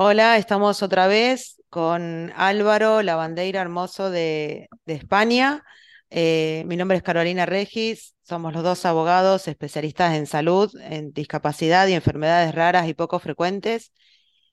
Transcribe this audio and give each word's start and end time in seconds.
Hola, 0.00 0.36
estamos 0.36 0.80
otra 0.84 1.08
vez 1.08 1.60
con 1.70 2.32
Álvaro 2.36 3.02
Lavandeira 3.02 3.60
Hermoso 3.60 4.10
de, 4.10 4.68
de 4.86 4.94
España. 4.94 5.64
Eh, 6.08 6.62
mi 6.68 6.76
nombre 6.76 6.96
es 6.96 7.02
Carolina 7.02 7.46
Regis, 7.46 8.14
somos 8.22 8.52
los 8.52 8.62
dos 8.62 8.86
abogados 8.86 9.48
especialistas 9.48 10.14
en 10.14 10.26
salud, 10.28 10.72
en 10.82 11.12
discapacidad 11.12 11.88
y 11.88 11.94
enfermedades 11.94 12.54
raras 12.54 12.86
y 12.86 12.94
poco 12.94 13.18
frecuentes. 13.18 13.92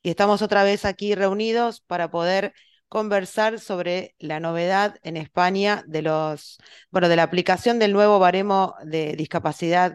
Y 0.01 0.09
estamos 0.09 0.41
otra 0.41 0.63
vez 0.63 0.83
aquí 0.83 1.13
reunidos 1.13 1.79
para 1.81 2.09
poder 2.09 2.51
conversar 2.87 3.59
sobre 3.59 4.15
la 4.17 4.39
novedad 4.39 4.97
en 5.03 5.15
España 5.15 5.83
de 5.85 6.01
los, 6.01 6.57
bueno, 6.89 7.07
de 7.07 7.17
la 7.17 7.23
aplicación 7.23 7.77
del 7.77 7.93
nuevo 7.93 8.17
baremo 8.17 8.73
de 8.83 9.15
discapacidad 9.15 9.93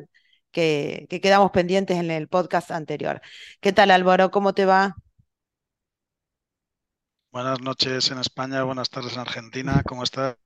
que, 0.52 1.08
que 1.10 1.20
quedamos 1.20 1.50
pendientes 1.50 1.96
en 1.96 2.12
el 2.12 2.28
podcast 2.28 2.70
anterior. 2.70 3.20
¿Qué 3.60 3.72
tal, 3.72 3.90
Álvaro? 3.90 4.30
¿Cómo 4.30 4.54
te 4.54 4.64
va? 4.64 4.94
Buenas 7.32 7.60
noches 7.60 8.10
en 8.10 8.18
España, 8.18 8.64
buenas 8.64 8.90
tardes 8.90 9.12
en 9.12 9.20
Argentina. 9.20 9.84
¿Cómo 9.86 10.02
estás, 10.02 10.36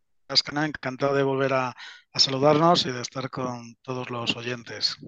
Cana? 0.44 0.66
Encantado 0.66 1.14
de 1.14 1.22
volver 1.22 1.54
a, 1.54 1.74
saludarnos 2.14 2.84
y 2.84 2.92
de 2.92 3.00
estar 3.00 3.30
con 3.30 3.76
todos 3.80 4.10
los 4.10 4.36
oyentes. 4.36 4.98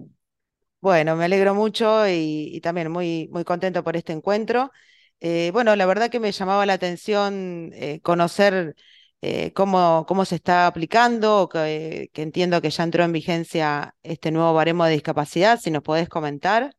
Bueno, 0.81 1.15
me 1.15 1.25
alegro 1.25 1.53
mucho 1.53 2.07
y, 2.07 2.49
y 2.51 2.61
también 2.61 2.91
muy, 2.91 3.29
muy 3.31 3.43
contento 3.43 3.83
por 3.83 3.95
este 3.95 4.11
encuentro. 4.11 4.71
Eh, 5.19 5.51
bueno, 5.53 5.75
la 5.75 5.85
verdad 5.85 6.09
que 6.09 6.19
me 6.19 6.31
llamaba 6.31 6.65
la 6.65 6.73
atención 6.73 7.69
eh, 7.73 8.01
conocer 8.01 8.75
eh, 9.21 9.53
cómo, 9.53 10.05
cómo 10.07 10.25
se 10.25 10.35
está 10.35 10.65
aplicando, 10.65 11.47
que, 11.47 12.09
que 12.11 12.23
entiendo 12.23 12.59
que 12.59 12.71
ya 12.71 12.83
entró 12.85 13.03
en 13.03 13.11
vigencia 13.11 13.95
este 14.01 14.31
nuevo 14.31 14.51
baremo 14.53 14.85
de 14.85 14.93
discapacidad, 14.93 15.59
si 15.59 15.69
nos 15.69 15.83
podés 15.83 16.09
comentar. 16.09 16.76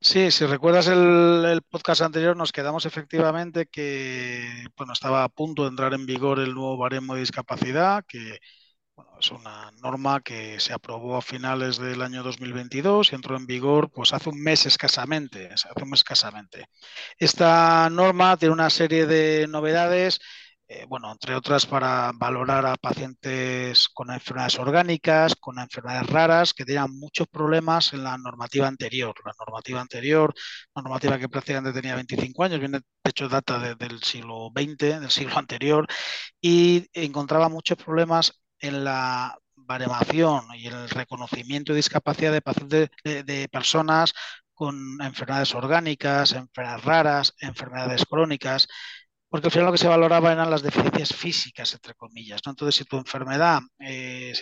Sí, 0.00 0.30
si 0.30 0.46
recuerdas 0.46 0.86
el, 0.86 1.60
podcast 1.68 2.02
anterior, 2.02 2.36
nos 2.36 2.52
quedamos 2.52 2.86
efectivamente 2.86 3.66
que 3.66 4.66
bueno, 4.76 4.92
estaba 4.92 5.24
a 5.24 5.28
punto 5.28 5.62
de 5.64 5.70
entrar 5.70 5.92
en 5.92 6.06
vigor 6.06 6.38
el 6.38 6.54
nuevo 6.54 6.76
baremo 6.76 7.14
de 7.14 7.20
discapacidad, 7.20 8.04
que 8.06 8.38
bueno, 8.94 9.10
es 9.20 9.30
una 9.32 9.72
norma 9.82 10.20
que 10.20 10.60
se 10.60 10.72
aprobó 10.72 11.16
a 11.16 11.22
finales 11.22 11.78
del 11.78 12.02
año 12.02 12.22
2022 12.22 13.12
y 13.12 13.14
entró 13.16 13.36
en 13.36 13.46
vigor 13.46 13.90
pues 13.90 14.12
hace 14.12 14.30
un 14.30 14.40
mes 14.40 14.66
escasamente, 14.66 15.50
hace 15.52 15.68
un 15.82 15.90
mes 15.90 16.00
escasamente. 16.00 16.66
Esta 17.18 17.90
norma 17.90 18.36
tiene 18.36 18.54
una 18.54 18.70
serie 18.70 19.06
de 19.06 19.46
novedades 19.48 20.20
eh, 20.70 20.84
bueno, 20.86 21.10
entre 21.10 21.34
otras 21.34 21.64
para 21.64 22.12
valorar 22.14 22.66
a 22.66 22.76
pacientes 22.76 23.88
con 23.88 24.10
enfermedades 24.10 24.58
orgánicas, 24.58 25.34
con 25.36 25.58
enfermedades 25.58 26.06
raras, 26.08 26.52
que 26.52 26.66
tenían 26.66 26.90
muchos 26.98 27.26
problemas 27.26 27.94
en 27.94 28.04
la 28.04 28.18
normativa 28.18 28.66
anterior. 28.68 29.14
La 29.24 29.32
normativa 29.38 29.80
anterior, 29.80 30.34
la 30.74 30.82
normativa 30.82 31.18
que 31.18 31.28
prácticamente 31.30 31.72
tenía 31.72 31.94
25 31.94 32.44
años, 32.44 32.60
viene, 32.60 32.80
de 32.80 33.10
hecho 33.10 33.30
data 33.30 33.58
de, 33.58 33.76
del 33.76 34.02
siglo 34.02 34.50
XX, 34.54 35.00
del 35.00 35.10
siglo 35.10 35.38
anterior, 35.38 35.86
y 36.40 36.86
encontraba 36.92 37.48
muchos 37.48 37.78
problemas 37.78 38.42
en 38.60 38.84
la 38.84 39.38
baremación 39.56 40.44
y 40.54 40.66
el 40.66 40.90
reconocimiento 40.90 41.72
de 41.72 41.78
discapacidad 41.78 42.32
de 42.32 42.42
pacientes 42.42 42.90
de 43.04 43.48
personas 43.50 44.12
con 44.52 45.00
enfermedades 45.00 45.54
orgánicas, 45.54 46.32
enfermedades 46.32 46.84
raras, 46.84 47.34
enfermedades 47.40 48.04
crónicas 48.06 48.68
porque 49.28 49.48
al 49.48 49.50
final 49.52 49.66
lo 49.66 49.72
que 49.72 49.78
se 49.78 49.88
valoraba 49.88 50.32
eran 50.32 50.50
las 50.50 50.62
deficiencias 50.62 51.14
físicas, 51.14 51.72
entre 51.74 51.94
comillas, 51.94 52.40
¿no? 52.46 52.52
Entonces, 52.52 52.76
si 52.76 52.84
tu 52.84 52.96
enfermedad 52.96 53.60
eh, 53.78 54.32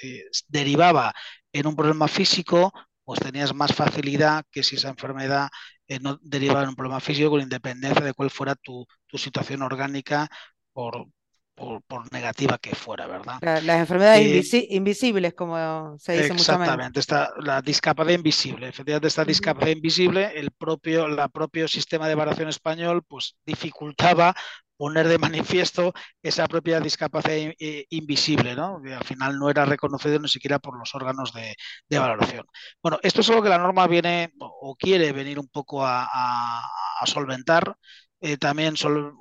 derivaba 0.49 1.13
en 1.53 1.67
un 1.67 1.77
problema 1.77 2.09
físico, 2.09 2.73
pues 3.05 3.21
tenías 3.21 3.55
más 3.55 3.75
facilidad 3.75 4.45
que 4.51 4.63
si 4.63 4.77
esa 4.77 4.89
enfermedad 4.91 5.49
eh, 5.89 5.99
no 6.01 6.19
derivaba 6.23 6.63
en 6.65 6.71
un 6.71 6.77
problema 6.77 7.01
físico, 7.01 7.31
con 7.31 7.41
independencia 7.41 8.05
de 8.05 8.15
cuál 8.15 8.31
fuera 8.31 8.55
tu, 8.57 8.87
tu 9.07 9.19
situación 9.19 9.63
orgánica 9.63 10.29
por, 10.73 11.07
por, 11.55 11.83
por, 11.85 12.13
negativa 12.13 12.59
que 12.59 12.75
fuera, 12.75 13.07
¿verdad? 13.07 13.41
La- 13.41 13.61
las 13.61 13.81
enfermedades 13.81 14.23
Eh, 14.23 14.45
invisi- 14.53 14.67
invisibles, 14.71 15.35
como 15.35 15.99
se 15.99 16.15
dice 16.15 16.33
mucho 16.35 16.57
Exactamente, 16.59 17.01
está 17.01 17.31
la 17.41 17.61
discapacidad 17.61 18.15
invisible. 18.17 18.69
Efectivamente, 18.69 19.09
esta 19.09 19.25
discapacidad 19.25 19.77
invisible, 19.77 20.33
el 20.35 20.51
propio, 20.51 21.09
la 21.09 21.29
propio 21.29 21.69
sistema 21.69 22.07
de 22.07 22.13
evaluación 22.13 22.49
español, 22.49 23.03
pues 23.07 23.37
dificultaba 23.45 24.35
poner 24.77 25.09
de 25.09 25.19
manifiesto 25.19 25.93
esa 26.23 26.47
propia 26.47 26.81
discapacidad 26.81 27.55
eh, 27.59 27.87
invisible, 27.91 28.55
¿no? 28.55 28.81
Que 28.83 28.95
al 28.95 29.05
final 29.05 29.39
no 29.39 29.51
era 29.51 29.65
reconocido 29.65 30.19
ni 30.19 30.29
siquiera 30.29 30.59
por 30.59 30.79
los 30.79 30.95
órganos 30.95 31.33
de, 31.33 31.55
de 31.89 31.99
valoración. 31.99 32.45
Bueno, 32.83 32.99
esto 33.03 33.21
es 33.21 33.29
algo 33.31 33.43
que 33.43 33.49
la 33.49 33.59
norma 33.59 33.87
viene 33.87 34.33
o 34.39 34.77
quiere 34.77 35.13
venir 35.13 35.39
un 35.39 35.49
poco 35.49 35.85
a, 35.85 36.63
solventar. 37.05 37.77
Eh, 38.21 38.39
también 38.39 38.75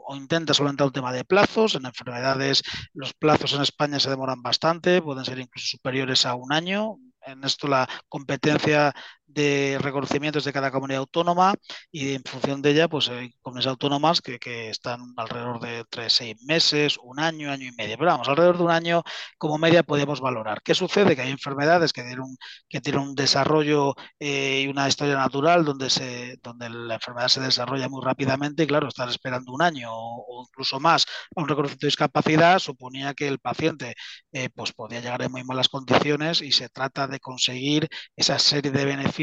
o 0.07 0.15
intenta 0.15 0.53
solventar 0.53 0.87
un 0.87 0.93
tema 0.93 1.11
de 1.11 1.25
plazos. 1.25 1.75
En 1.75 1.85
enfermedades 1.85 2.63
los 2.93 3.13
plazos 3.13 3.53
en 3.53 3.61
España 3.61 3.99
se 3.99 4.09
demoran 4.09 4.41
bastante, 4.41 5.01
pueden 5.01 5.25
ser 5.25 5.39
incluso 5.39 5.67
superiores 5.67 6.25
a 6.25 6.35
un 6.35 6.53
año. 6.53 6.97
En 7.21 7.43
esto 7.43 7.67
la 7.67 7.87
competencia 8.07 8.93
de 9.27 9.77
reconocimientos 9.81 10.45
de 10.45 10.53
cada 10.53 10.71
comunidad 10.71 10.99
autónoma 10.99 11.55
y 11.91 12.13
en 12.13 12.23
función 12.23 12.61
de 12.61 12.71
ella, 12.71 12.87
pues 12.87 13.09
hay 13.09 13.31
comunidades 13.41 13.67
autónomas 13.71 14.21
que, 14.21 14.39
que 14.39 14.69
están 14.69 15.01
alrededor 15.17 15.59
de 15.59 15.79
entre 15.79 16.09
seis 16.09 16.35
meses, 16.45 16.97
un 17.03 17.19
año, 17.19 17.51
año 17.51 17.67
y 17.67 17.71
medio. 17.75 17.97
Pero 17.97 18.11
vamos, 18.11 18.29
alrededor 18.29 18.57
de 18.57 18.63
un 18.63 18.71
año 18.71 19.03
como 19.37 19.57
media 19.57 19.83
podemos 19.83 20.21
valorar. 20.21 20.61
¿Qué 20.63 20.75
sucede? 20.75 21.15
Que 21.15 21.23
hay 21.23 21.31
enfermedades 21.31 21.91
que 21.91 22.01
tienen 22.03 22.21
un, 22.21 22.37
que 22.69 22.81
tienen 22.81 23.01
un 23.01 23.15
desarrollo 23.15 23.95
eh, 24.19 24.61
y 24.65 24.67
una 24.67 24.87
historia 24.87 25.15
natural 25.15 25.65
donde, 25.65 25.89
se, 25.89 26.37
donde 26.43 26.69
la 26.69 26.95
enfermedad 26.95 27.27
se 27.27 27.41
desarrolla 27.41 27.89
muy 27.89 28.03
rápidamente 28.03 28.63
y 28.63 28.67
claro, 28.67 28.87
estar 28.87 29.09
esperando 29.09 29.51
un 29.53 29.61
año 29.61 29.89
o, 29.91 30.25
o 30.27 30.45
incluso 30.47 30.79
más 30.79 31.05
a 31.35 31.41
un 31.41 31.47
reconocimiento 31.47 31.85
de 31.85 31.87
discapacidad 31.87 32.59
suponía 32.59 33.13
que 33.13 33.27
el 33.27 33.39
paciente 33.39 33.95
eh, 34.31 34.49
pues 34.53 34.71
podía 34.73 34.99
llegar 35.01 35.21
en 35.23 35.31
muy 35.31 35.43
malas 35.43 35.69
condiciones 35.69 36.41
y 36.41 36.51
se 36.51 36.69
trata 36.69 37.07
de 37.07 37.19
conseguir 37.19 37.87
esa 38.15 38.39
serie 38.39 38.71
de 38.71 38.85
beneficios 38.85 39.14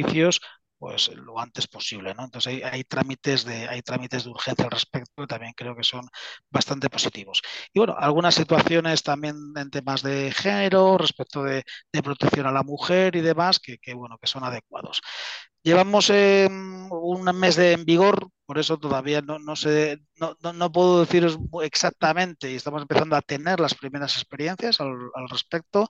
pues 0.82 1.14
lo 1.14 1.38
antes 1.38 1.69
posible, 1.69 2.12
¿no? 2.12 2.25
Entonces 2.25 2.60
hay, 2.64 2.82
trámites 2.82 3.44
de, 3.44 3.69
hay 3.69 3.82
trámites 3.82 4.25
de 4.25 4.30
urgencia 4.30 4.64
al 4.64 4.70
respecto 4.72 5.22
que 5.22 5.28
también 5.28 5.53
creo 5.56 5.76
que 5.76 5.84
son 5.84 6.08
bastante 6.50 6.91
positivos. 6.91 7.41
Y 7.72 7.78
bueno, 7.78 7.94
algunas 7.97 8.34
situaciones 8.34 9.04
también 9.04 9.36
en 9.54 9.70
temas 9.70 10.02
de 10.02 10.32
género, 10.32 10.98
respecto 10.98 11.44
de, 11.44 11.62
de 11.92 12.02
protección 12.02 12.48
a 12.48 12.50
la 12.50 12.64
mujer 12.64 13.14
y 13.14 13.20
demás, 13.20 13.60
que, 13.60 13.78
bueno, 13.94 14.19
que 14.20 14.26
son 14.26 14.42
adecuados. 14.42 15.00
Llevamos 15.62 16.10
eh, 16.10 16.48
un 16.50 17.25
mes 17.38 17.54
de, 17.54 17.75
en 17.75 17.84
vigor, 17.84 18.28
por 18.44 18.58
eso 18.58 18.76
todavía 18.76 19.22
no, 19.22 19.38
no 19.38 19.54
sé, 19.54 20.00
no, 20.16 20.36
no, 20.42 20.52
no, 20.52 20.72
puedo 20.72 20.98
deciros 20.98 21.38
exactamente 21.62 22.50
y 22.50 22.56
estamos 22.56 22.82
empezando 22.82 23.14
a 23.14 23.22
tener 23.22 23.60
las 23.60 23.75
primeras 23.75 24.16
experiencias 24.16 24.81
al 24.81 25.28
respecto 25.31 25.86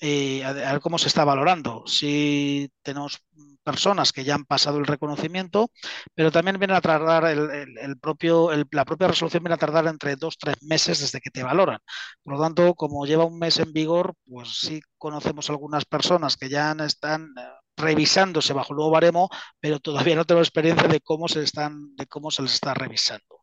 y 0.00 0.42
a, 0.42 0.52
ver 0.52 0.80
cómo 0.80 0.98
se 0.98 1.08
está 1.08 1.24
valorando. 1.24 1.84
Si 1.86 2.70
tenemos 2.82 3.22
personas 3.62 4.12
que 4.12 4.24
ya 4.24 4.34
han 4.34 4.44
pasado 4.44 4.78
el 4.78 4.86
reconocimiento, 4.86 5.70
pero 6.14 6.30
también 6.30 6.58
viene 6.58 6.74
a 6.74 6.80
tardar 6.80 7.24
el, 7.24 7.50
el, 7.78 7.98
propio, 7.98 8.50
la 8.70 8.84
propia 8.84 9.08
resolución 9.08 9.42
viene 9.42 9.54
a 9.54 9.58
tardar 9.58 9.86
entre 9.86 10.16
dos, 10.16 10.38
tres 10.38 10.56
meses 10.62 11.00
desde 11.00 11.20
que 11.20 11.30
te 11.30 11.42
valoran. 11.42 11.80
Por 12.22 12.34
lo 12.34 12.40
tanto, 12.40 12.74
como 12.74 13.06
lleva 13.06 13.24
un 13.24 13.38
mes 13.38 13.58
en 13.58 13.72
vigor, 13.72 14.14
pues 14.28 14.60
sí 14.60 14.80
conocemos 14.98 15.50
algunas 15.50 15.84
personas 15.84 16.36
que 16.36 16.48
ya 16.48 16.72
están 16.86 17.34
eh, 17.36 17.42
revisándose 17.76 18.52
bajo 18.52 18.72
el 18.72 18.76
nuevo 18.76 18.90
baremo, 18.90 19.28
pero 19.60 19.80
todavía 19.80 20.16
no 20.16 20.24
tenemos 20.24 20.48
experiencia 20.48 20.88
de 20.88 21.00
cómo 21.00 21.28
se 21.28 21.42
están, 21.42 21.94
de 21.96 22.06
cómo 22.06 22.30
se 22.30 22.42
les 22.42 22.54
está 22.54 22.74
revisando. 22.74 23.35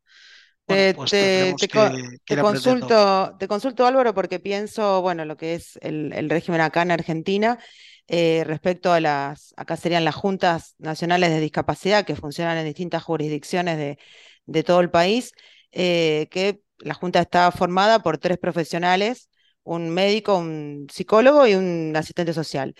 Bueno, 0.67 0.85
Te, 0.85 0.93
pues 0.93 1.15
te, 1.17 1.55
te, 1.59 1.67
que, 1.67 1.91
te 2.25 2.37
consulto, 2.37 3.35
te 3.37 3.47
consulto, 3.49 3.85
Álvaro, 3.85 4.13
porque 4.13 4.39
pienso, 4.39 5.01
bueno, 5.01 5.25
lo 5.25 5.35
que 5.35 5.55
es 5.55 5.77
el, 5.81 6.13
el 6.13 6.29
régimen 6.29 6.61
acá 6.61 6.83
en 6.83 6.91
Argentina, 6.91 7.59
eh, 8.07 8.43
respecto 8.45 8.93
a 8.93 9.01
las, 9.01 9.53
acá 9.57 9.75
serían 9.75 10.05
las 10.05 10.15
juntas 10.15 10.75
nacionales 10.77 11.31
de 11.31 11.41
discapacidad 11.41 12.05
que 12.05 12.15
funcionan 12.15 12.57
en 12.57 12.65
distintas 12.65 13.03
jurisdicciones 13.03 13.77
de, 13.77 13.97
de 14.45 14.63
todo 14.63 14.79
el 14.79 14.89
país, 14.89 15.33
eh, 15.73 16.27
que 16.31 16.61
la 16.79 16.93
junta 16.93 17.19
está 17.19 17.51
formada 17.51 17.99
por 17.99 18.17
tres 18.17 18.37
profesionales, 18.37 19.29
un 19.63 19.89
médico, 19.89 20.37
un 20.37 20.87
psicólogo 20.91 21.45
y 21.45 21.55
un 21.55 21.93
asistente 21.95 22.33
social. 22.33 22.73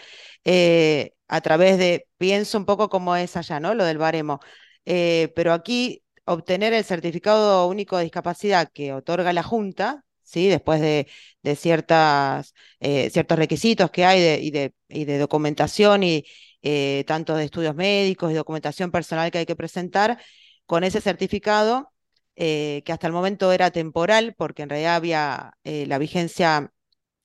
Eh, 0.45 1.13
a 1.27 1.41
través 1.41 1.77
de, 1.77 2.07
pienso 2.18 2.57
un 2.57 2.65
poco 2.65 2.88
cómo 2.89 3.15
es 3.18 3.36
allá, 3.36 3.59
¿no? 3.59 3.74
Lo 3.74 3.83
del 3.86 3.97
baremo. 3.97 4.39
Pero 4.86 5.53
aquí 5.53 6.03
obtener 6.25 6.74
el 6.74 6.84
certificado 6.84 7.68
único 7.68 7.98
de 7.98 8.04
discapacidad 8.04 8.70
que 8.74 8.94
otorga 8.94 9.34
la 9.34 9.44
Junta, 9.44 10.06
¿sí? 10.24 10.48
después 10.48 10.81
de, 10.81 11.08
ciertas, 11.56 12.54
eh, 12.80 13.10
ciertos 13.10 13.38
requisitos 13.38 13.92
que 13.92 14.06
hay 14.06 14.22
de, 14.22 14.40
y, 14.42 14.52
de, 14.52 14.74
y, 14.90 15.06
de, 15.06 15.18
documentación 15.18 16.04
y 16.04 16.25
eh, 16.62 17.04
tanto 17.08 17.36
de 17.36 17.46
estudios 17.46 17.75
médicos 17.75 18.31
y 18.31 18.36
documentación 18.36 18.92
personal 18.92 19.31
que 19.31 19.40
hay 19.40 19.46
que 19.46 19.56
presentar, 19.56 20.20
con 20.66 20.84
ese 20.84 21.02
certificado, 21.02 21.92
eh, 22.36 22.81
que 22.86 22.94
hasta 22.94 23.08
el 23.08 23.14
momento 23.14 23.52
era 23.52 23.72
temporal, 23.72 24.34
porque 24.38 24.64
en 24.64 24.70
realidad 24.70 24.96
había 24.96 25.54
la 25.64 25.98
vigencia 25.98 26.72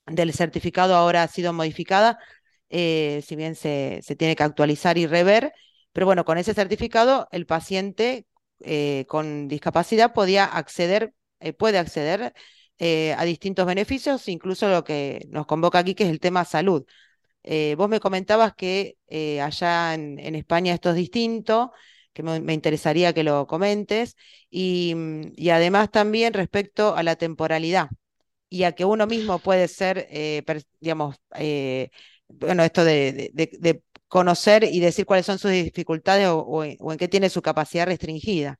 del 0.05 0.33
certificado 0.33 0.95
ahora 0.95 1.23
ha 1.23 1.27
sido 1.27 1.53
modificada, 1.53 2.19
si 2.69 3.35
bien 3.35 3.55
se, 3.55 4.01
se 4.03 4.15
tiene 4.15 4.35
que 4.35 4.43
actualizar 4.43 4.97
y 4.97 5.07
rever, 5.07 5.53
pero 5.93 6.05
bueno, 6.05 6.25
con 6.25 6.37
ese 6.37 6.53
certificado 6.53 7.27
el 7.31 7.45
paciente 7.45 8.27
eh, 8.61 9.05
con 9.07 9.47
discapacidad 9.47 10.13
podía 10.13 10.45
acceder, 10.45 11.13
eh, 11.39 11.53
puede 11.53 11.77
acceder 11.77 12.33
a 12.81 13.25
distintos 13.25 13.65
beneficios, 13.65 14.29
incluso 14.29 14.69
lo 14.69 14.85
que 14.85 15.25
nos 15.29 15.45
convoca 15.45 15.79
aquí, 15.79 15.95
que 15.95 16.05
es 16.05 16.09
el 16.09 16.21
tema 16.21 16.45
salud. 16.45 16.85
vos 17.77 17.89
me 17.89 17.99
comentabas 17.99 18.53
que 18.55 18.97
allá 19.41 19.93
en, 19.95 20.35
España 20.35 20.73
esto 20.73 20.91
es 20.91 20.95
distinto, 20.95 21.73
que 22.13 22.23
me, 22.23 22.53
interesaría 22.53 23.13
que 23.13 23.23
lo 23.23 23.47
comentes, 23.47 24.15
y, 24.49 24.95
y, 25.35 25.49
además 25.49 25.91
también 25.91 26.33
respecto 26.33 26.95
a 26.95 27.03
la 27.03 27.17
temporalidad 27.17 27.89
y 28.49 28.63
a 28.63 28.71
que 28.73 28.85
uno 28.85 29.07
mismo 29.07 29.39
puede 29.39 29.67
ser, 29.67 30.07
digamos, 30.79 31.17
bueno, 32.29 32.63
esto 32.63 32.83
de, 32.83 33.83
conocer 34.07 34.63
y 34.63 34.79
decir 34.79 35.05
cuáles 35.05 35.25
son 35.25 35.37
sus 35.37 35.51
dificultades 35.51 36.27
o, 36.31 36.63
en 36.63 36.97
qué 36.97 37.07
tiene 37.07 37.29
su 37.29 37.41
capacidad 37.41 37.85
restringida. 37.85 38.59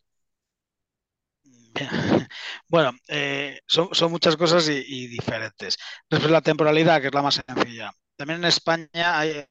Bueno, 2.67 2.91
eh, 3.07 3.61
son, 3.65 3.89
muchas 4.11 4.35
cosas 4.37 4.67
y, 4.69 5.07
diferentes. 5.07 5.77
Respecto 6.09 6.27
a 6.27 6.37
la 6.37 6.41
temporalidad, 6.41 7.01
que 7.01 7.07
es 7.07 7.13
la 7.13 7.23
más 7.23 7.41
sencilla. 7.43 7.91
También 8.15 8.41
en 8.41 8.45
España 8.45 9.17
hay, 9.17 9.43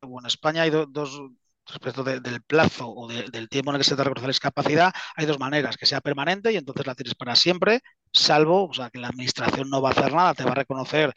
bueno, 0.00 0.26
España 0.26 0.62
hay 0.62 0.70
dos, 0.70 1.20
respecto 1.66 2.04
del 2.04 2.42
plazo 2.42 2.88
o 2.88 3.08
del 3.08 3.48
tiempo 3.48 3.70
en 3.70 3.76
el 3.76 3.80
que 3.80 3.88
se 3.88 3.96
te 3.96 4.04
reconoce 4.04 4.26
la 4.26 4.30
discapacidad, 4.32 4.92
hay 5.16 5.26
dos 5.26 5.38
maneras, 5.38 5.76
que 5.76 5.86
sea 5.86 6.00
permanente 6.00 6.52
y 6.52 6.56
entonces 6.56 6.86
la 6.86 6.94
tienes 6.94 7.14
para 7.14 7.36
siempre, 7.36 7.80
salvo, 8.12 8.68
o 8.68 8.74
sea, 8.74 8.90
que 8.90 8.98
la 8.98 9.08
administración 9.08 9.70
no 9.70 9.80
va 9.80 9.90
a 9.90 9.92
hacer 9.92 10.12
nada, 10.12 10.34
te 10.34 10.44
va 10.44 10.52
a 10.52 10.56
reconocer 10.56 11.12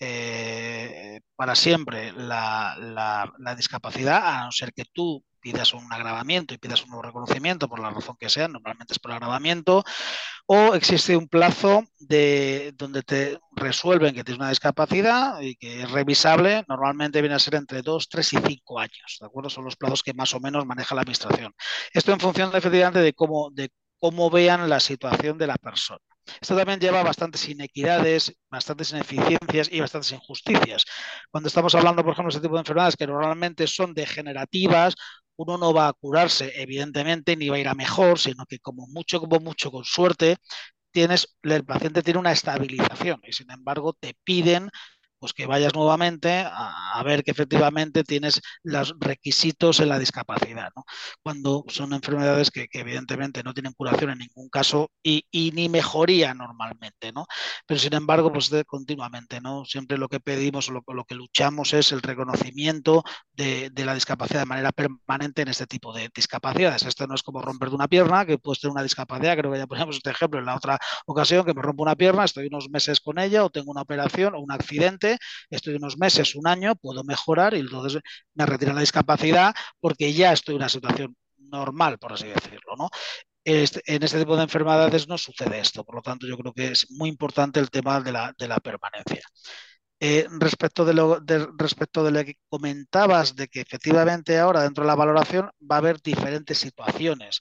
eh, 0.00 1.20
para 1.36 1.54
siempre 1.54 2.12
la, 2.12 2.74
discapacidad, 3.56 4.22
a 4.24 4.44
no 4.46 4.52
ser 4.52 4.72
que 4.72 4.86
tú 4.86 5.22
pidas 5.40 5.74
un 5.74 5.92
agravamiento 5.92 6.54
y 6.54 6.58
pidas 6.58 6.82
un 6.84 6.90
nuevo 6.90 7.02
reconocimiento 7.02 7.68
por 7.68 7.80
la 7.80 7.90
razón 7.90 8.16
que 8.18 8.28
sea, 8.28 8.48
normalmente 8.48 8.94
es 8.94 8.98
por 8.98 9.12
agravamiento, 9.12 9.84
o 10.46 10.74
existe 10.74 11.16
un 11.16 11.28
plazo 11.28 11.84
de 11.98 12.72
donde 12.76 13.02
te 13.02 13.38
resuelven 13.52 14.14
que 14.14 14.24
tienes 14.24 14.40
una 14.40 14.50
discapacidad 14.50 15.40
y 15.40 15.56
que 15.56 15.82
es 15.82 15.90
revisable, 15.90 16.64
normalmente 16.68 17.20
viene 17.20 17.36
a 17.36 17.38
ser 17.38 17.54
entre 17.54 17.82
2, 17.82 18.08
3 18.08 18.32
y 18.32 18.38
5 18.38 18.80
años, 18.80 19.18
¿de 19.20 19.26
acuerdo? 19.26 19.50
Son 19.50 19.64
los 19.64 19.76
plazos 19.76 20.02
que 20.02 20.14
más 20.14 20.34
o 20.34 20.40
menos 20.40 20.66
maneja 20.66 20.94
la 20.94 21.02
administración. 21.02 21.54
Esto 21.92 22.12
en 22.12 22.20
función 22.20 22.50
efectivamente 22.54 23.00
de 23.00 23.12
cómo, 23.12 23.50
de 23.50 23.70
cómo 23.98 24.30
vean 24.30 24.68
la 24.68 24.80
situación 24.80 25.38
de 25.38 25.46
la 25.46 25.56
persona. 25.56 26.00
Esto 26.40 26.56
también 26.56 26.80
lleva 26.80 27.02
bastantes 27.02 27.48
inequidades, 27.48 28.34
bastantes 28.50 28.92
ineficiencias 28.92 29.68
y 29.70 29.80
bastantes 29.80 30.12
injusticias. 30.12 30.84
Cuando 31.30 31.48
estamos 31.48 31.74
hablando, 31.74 32.02
por 32.04 32.12
ejemplo, 32.12 32.30
de 32.32 32.36
este 32.36 32.42
tipo 32.42 32.54
de 32.54 32.60
enfermedades 32.60 32.96
que 32.96 33.06
normalmente 33.06 33.66
son 33.66 33.94
degenerativas, 33.94 34.94
uno 35.36 35.58
no 35.58 35.72
va 35.72 35.88
a 35.88 35.92
curarse, 35.92 36.52
evidentemente, 36.60 37.36
ni 37.36 37.48
va 37.48 37.56
a 37.56 37.58
ir 37.60 37.68
a 37.68 37.74
mejor, 37.74 38.18
sino 38.18 38.44
que 38.46 38.58
como 38.58 38.86
mucho, 38.88 39.20
como 39.20 39.40
mucho, 39.40 39.70
con 39.70 39.84
suerte, 39.84 40.36
tienes, 40.90 41.36
el 41.42 41.64
paciente 41.64 42.02
tiene 42.02 42.20
una 42.20 42.32
estabilización 42.32 43.20
y 43.26 43.32
sin 43.32 43.50
embargo 43.50 43.94
te 43.94 44.14
piden 44.24 44.70
pues 45.20 45.34
que 45.34 45.46
vayas 45.46 45.74
nuevamente 45.74 46.44
a, 46.46 47.02
ver 47.04 47.22
que 47.22 47.30
efectivamente 47.30 48.04
tienes 48.04 48.40
los 48.62 48.94
requisitos 48.98 49.80
en 49.80 49.90
la 49.90 49.98
discapacidad, 49.98 50.70
¿no? 50.74 50.84
Cuando 51.22 51.64
son 51.68 51.92
enfermedades 51.92 52.50
que, 52.50 52.68
evidentemente 52.72 53.42
no 53.42 53.52
tienen 53.52 53.72
curación 53.74 54.10
en 54.10 54.18
ningún 54.18 54.48
caso 54.48 54.90
y, 55.02 55.24
ni 55.54 55.68
mejoría 55.68 56.32
normalmente, 56.34 57.12
¿no? 57.12 57.26
Pero 57.66 57.78
sin 57.80 57.94
embargo, 57.94 58.32
pues 58.32 58.50
continuamente, 58.66 59.40
¿no? 59.40 59.64
Siempre 59.64 59.98
lo 59.98 60.08
que 60.08 60.20
pedimos 60.20 60.68
o 60.70 60.72
lo, 60.72 61.04
que 61.04 61.14
luchamos 61.14 61.74
es 61.74 61.92
el 61.92 62.00
reconocimiento 62.00 63.04
de, 63.32 63.70
la 63.76 63.94
discapacidad 63.94 64.40
de 64.40 64.46
manera 64.46 64.72
permanente 64.72 65.42
en 65.42 65.48
este 65.48 65.66
tipo 65.66 65.92
de 65.92 66.10
discapacidades. 66.14 66.84
Esto 66.84 67.06
no 67.06 67.14
es 67.14 67.22
como 67.22 67.42
romper 67.42 67.68
de 67.68 67.74
una 67.74 67.88
pierna, 67.88 68.24
que 68.24 68.38
puedes 68.38 68.60
tener 68.60 68.72
una 68.72 68.82
discapacidad, 68.82 69.36
creo 69.36 69.52
que 69.52 69.58
ya 69.58 69.66
ponemos 69.66 69.96
este 69.96 70.10
ejemplo 70.10 70.40
en 70.40 70.46
la 70.46 70.56
otra 70.56 70.78
ocasión, 71.06 71.44
que 71.44 71.54
me 71.54 71.62
rompo 71.62 71.82
una 71.82 71.96
pierna, 71.96 72.24
estoy 72.24 72.46
unos 72.46 72.70
meses 72.70 73.00
con 73.00 73.18
ella 73.18 73.44
o 73.44 73.50
tengo 73.50 73.70
una 73.70 73.82
operación 73.82 74.34
o 74.34 74.40
un 74.40 74.52
accidente 74.52 75.09
estoy 75.50 75.74
unos 75.74 75.98
meses, 75.98 76.34
un 76.34 76.46
año, 76.46 76.74
puedo 76.76 77.04
mejorar 77.04 77.54
y 77.54 77.60
entonces 77.60 78.00
me 78.34 78.46
retiran 78.46 78.74
la 78.74 78.82
discapacidad 78.82 79.54
porque 79.80 80.12
ya 80.12 80.32
estoy 80.32 80.54
en 80.54 80.60
una 80.60 80.68
situación 80.68 81.16
normal, 81.38 81.98
por 81.98 82.12
así 82.12 82.26
decirlo, 82.28 82.76
¿no? 82.76 82.88
Este, 83.44 83.80
en 83.86 84.02
este 84.02 84.18
tipo 84.18 84.36
de 84.36 84.42
enfermedades 84.42 85.08
no 85.08 85.16
sucede 85.16 85.60
esto, 85.60 85.84
por 85.84 85.96
lo 85.96 86.02
tanto 86.02 86.26
yo 86.26 86.36
creo 86.36 86.52
que 86.52 86.68
es 86.72 86.86
muy 86.90 87.08
importante 87.08 87.58
el 87.58 87.70
tema 87.70 88.00
de 88.00 88.12
la, 88.12 88.34
permanencia. 88.62 89.22
Eh, 90.02 90.26
respecto, 90.38 90.84
de 90.84 90.94
lo, 90.94 91.20
respecto 91.58 92.04
de 92.04 92.10
lo 92.10 92.24
que 92.24 92.36
comentabas, 92.48 93.36
de 93.36 93.48
que 93.48 93.60
efectivamente 93.60 94.38
ahora 94.38 94.62
dentro 94.62 94.84
de 94.84 94.88
la 94.88 94.94
valoración 94.94 95.50
va 95.70 95.76
a 95.76 95.78
haber 95.78 96.00
diferentes 96.00 96.58
situaciones. 96.58 97.40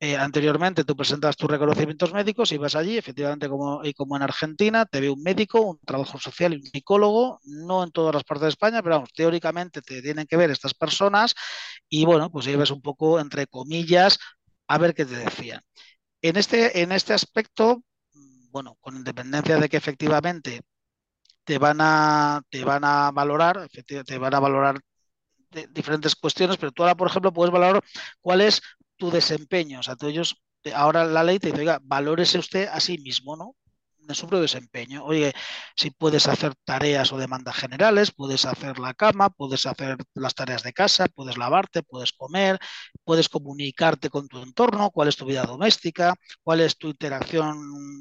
Eh, 0.00 0.16
anteriormente 0.16 0.84
tú 0.84 0.94
presentas 0.94 1.36
tus 1.36 1.50
reconocimientos 1.50 2.12
médicos 2.12 2.52
y 2.52 2.56
vas 2.56 2.76
allí, 2.76 2.96
efectivamente, 2.96 3.48
como, 3.48 3.84
y 3.84 3.92
como 3.94 4.14
en 4.16 4.22
Argentina, 4.22 4.86
te 4.86 5.00
ve 5.00 5.10
un 5.10 5.20
médico, 5.22 5.60
un 5.60 5.78
trabajo 5.80 6.20
social 6.20 6.52
y 6.54 6.56
un 6.58 6.62
psicólogo, 6.62 7.40
no 7.42 7.82
en 7.82 7.90
todas 7.90 8.14
las 8.14 8.22
partes 8.22 8.42
de 8.44 8.48
España, 8.50 8.80
pero 8.80 8.96
vamos, 8.96 9.12
teóricamente 9.12 9.82
te 9.82 10.00
tienen 10.00 10.26
que 10.28 10.36
ver 10.36 10.52
estas 10.52 10.72
personas 10.74 11.34
y 11.88 12.04
bueno, 12.04 12.30
pues 12.30 12.46
ves 12.46 12.70
un 12.70 12.80
poco, 12.80 13.18
entre 13.18 13.48
comillas, 13.48 14.18
a 14.68 14.78
ver 14.78 14.94
qué 14.94 15.04
te 15.04 15.16
decían. 15.16 15.62
En 16.22 16.36
este, 16.36 16.82
en 16.82 16.92
este 16.92 17.14
aspecto, 17.14 17.82
bueno, 18.50 18.76
con 18.80 18.96
independencia 18.96 19.58
de 19.58 19.68
que 19.68 19.78
efectivamente 19.78 20.62
te 21.44 21.58
van 21.58 21.78
a, 21.80 22.42
te 22.50 22.64
van 22.64 22.84
a 22.84 23.10
valorar, 23.12 23.68
te 23.70 24.18
van 24.18 24.34
a 24.34 24.40
valorar 24.40 24.80
diferentes 25.70 26.14
cuestiones, 26.16 26.56
pero 26.56 26.72
tú 26.72 26.82
ahora, 26.82 26.94
por 26.96 27.08
ejemplo, 27.08 27.32
puedes 27.32 27.52
valorar 27.52 27.82
cuál 28.20 28.40
es 28.42 28.60
tu 28.98 29.10
desempeño. 29.10 29.80
O 29.80 29.84
sea, 29.84 29.96
tú 29.96 30.08
ellos, 30.08 30.42
ahora 30.74 31.04
la 31.06 31.24
ley 31.24 31.38
te 31.40 31.48
dice, 31.48 31.60
oiga, 31.60 31.80
valórese 31.84 32.38
usted 32.38 32.68
a 32.68 32.80
sí 32.80 32.98
mismo, 32.98 33.36
¿no? 33.36 33.56
En 34.08 34.14
su 34.14 34.26
propio 34.26 34.42
desempeño. 34.42 35.04
Oye, 35.04 35.32
si 35.76 35.90
puedes 35.90 36.26
hacer 36.28 36.54
tareas 36.64 37.12
o 37.12 37.18
demandas 37.18 37.56
generales, 37.56 38.12
puedes 38.12 38.44
hacer 38.44 38.78
la 38.78 38.94
cama, 38.94 39.30
puedes 39.30 39.66
hacer 39.66 39.96
las 40.14 40.34
tareas 40.34 40.62
de 40.62 40.72
casa, 40.72 41.06
puedes 41.08 41.36
lavarte, 41.36 41.82
puedes 41.82 42.12
comer, 42.12 42.58
puedes 43.04 43.28
comunicarte 43.28 44.10
con 44.10 44.28
tu 44.28 44.42
entorno, 44.42 44.90
cuál 44.90 45.08
es 45.08 45.16
tu 45.16 45.24
vida 45.24 45.44
doméstica, 45.44 46.14
cuál 46.42 46.60
es 46.60 46.76
tu 46.76 46.88
interacción 46.88 47.58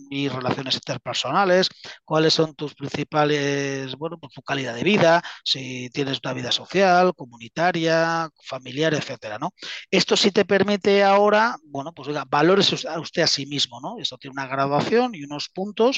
y 0.10 0.30
relaciones 0.30 0.76
interpersonales, 0.76 1.70
cuáles 2.06 2.34
son 2.34 2.56
tus 2.56 2.76
principales, 2.76 3.96
bueno, 3.96 4.18
pues 4.18 4.34
tu 4.34 4.42
calidad 4.42 4.76
de 4.76 4.84
vida, 4.84 5.24
si 5.44 5.90
tienes 5.90 6.20
una 6.24 6.34
vida 6.34 6.52
social, 6.52 7.14
comunitaria, 7.16 8.30
familiar, 8.44 8.94
etcétera, 8.94 9.38
¿no? 9.40 9.52
Esto 9.92 10.16
sí 10.18 10.32
te 10.32 10.46
permite 10.46 11.04
ahora, 11.04 11.58
bueno, 11.66 11.94
pues 11.94 12.08
oiga, 12.08 12.26
valores 12.30 12.86
a 12.86 13.00
usted 13.00 13.22
a 13.22 13.28
sí 13.28 13.46
mismo, 13.46 13.80
¿no? 13.82 13.98
Esto 14.00 14.18
tiene 14.18 14.34
una 14.34 14.48
graduación 14.48 15.16
y 15.16 15.24
unos 15.24 15.50
puntos 15.50 15.97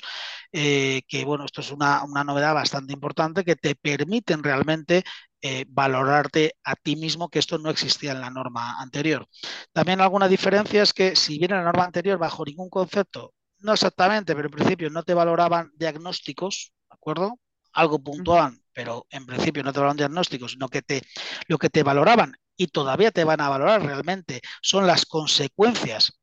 eh, 0.52 1.02
que 1.08 1.26
bueno, 1.26 1.46
esto 1.46 1.62
es 1.62 1.72
una, 1.72 2.04
novedad 2.26 2.54
bastante 2.54 2.94
importante 2.94 3.44
que 3.44 3.56
te 3.56 3.76
permiten 3.76 4.44
realmente 4.44 5.04
eh, 5.42 5.66
valorarte 5.68 6.56
a 6.64 6.76
ti 6.76 6.96
mismo, 6.96 7.30
que 7.30 7.40
esto 7.40 7.58
no 7.58 7.70
existía 7.70 8.12
en 8.12 8.22
la 8.22 8.30
norma 8.30 8.80
anterior. 8.82 9.28
También 9.72 10.02
alguna 10.02 10.28
diferencia 10.28 10.84
es 10.84 10.94
que 10.94 11.16
si 11.16 11.38
bien 11.40 11.52
en 11.52 11.58
la 11.58 11.64
norma 11.66 11.86
anterior, 11.86 12.18
bajo 12.18 12.44
ningún 12.46 12.70
concepto, 12.70 13.34
no 13.60 13.74
exactamente, 13.74 14.36
pero 14.36 14.48
en 14.48 14.54
principio 14.54 14.90
no 14.90 15.04
te 15.04 15.14
valoraban 15.14 15.72
diagnósticos, 15.76 16.74
¿de 16.90 16.96
acuerdo? 16.96 17.40
Algo 17.74 18.00
puntual, 18.00 18.58
pero 18.74 19.06
en 19.10 19.26
principio 19.26 19.64
no 19.64 19.72
te 19.72 19.80
valoraban 19.80 19.98
diagnósticos, 19.98 20.54
sino 20.54 20.70
que 20.70 20.82
te, 20.82 21.02
lo 21.48 21.58
que 21.58 21.70
te 21.70 21.84
valoraban 21.84 22.36
y 22.58 22.68
todavía 22.68 23.12
te 23.12 23.24
van 23.24 23.42
a 23.42 23.50
valorar 23.50 23.82
realmente 23.84 24.42
son 24.62 24.86
las 24.86 25.06
consecuencias 25.06 26.19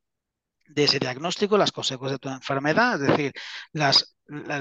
de 0.67 0.83
ese 0.83 0.99
diagnóstico, 0.99 1.57
las 1.57 1.71
consecuencias 1.71 2.19
de 2.19 2.29
tu 2.29 2.29
enfermedad, 2.29 3.01
es 3.01 3.09
decir, 3.09 3.33
las, 3.71 4.17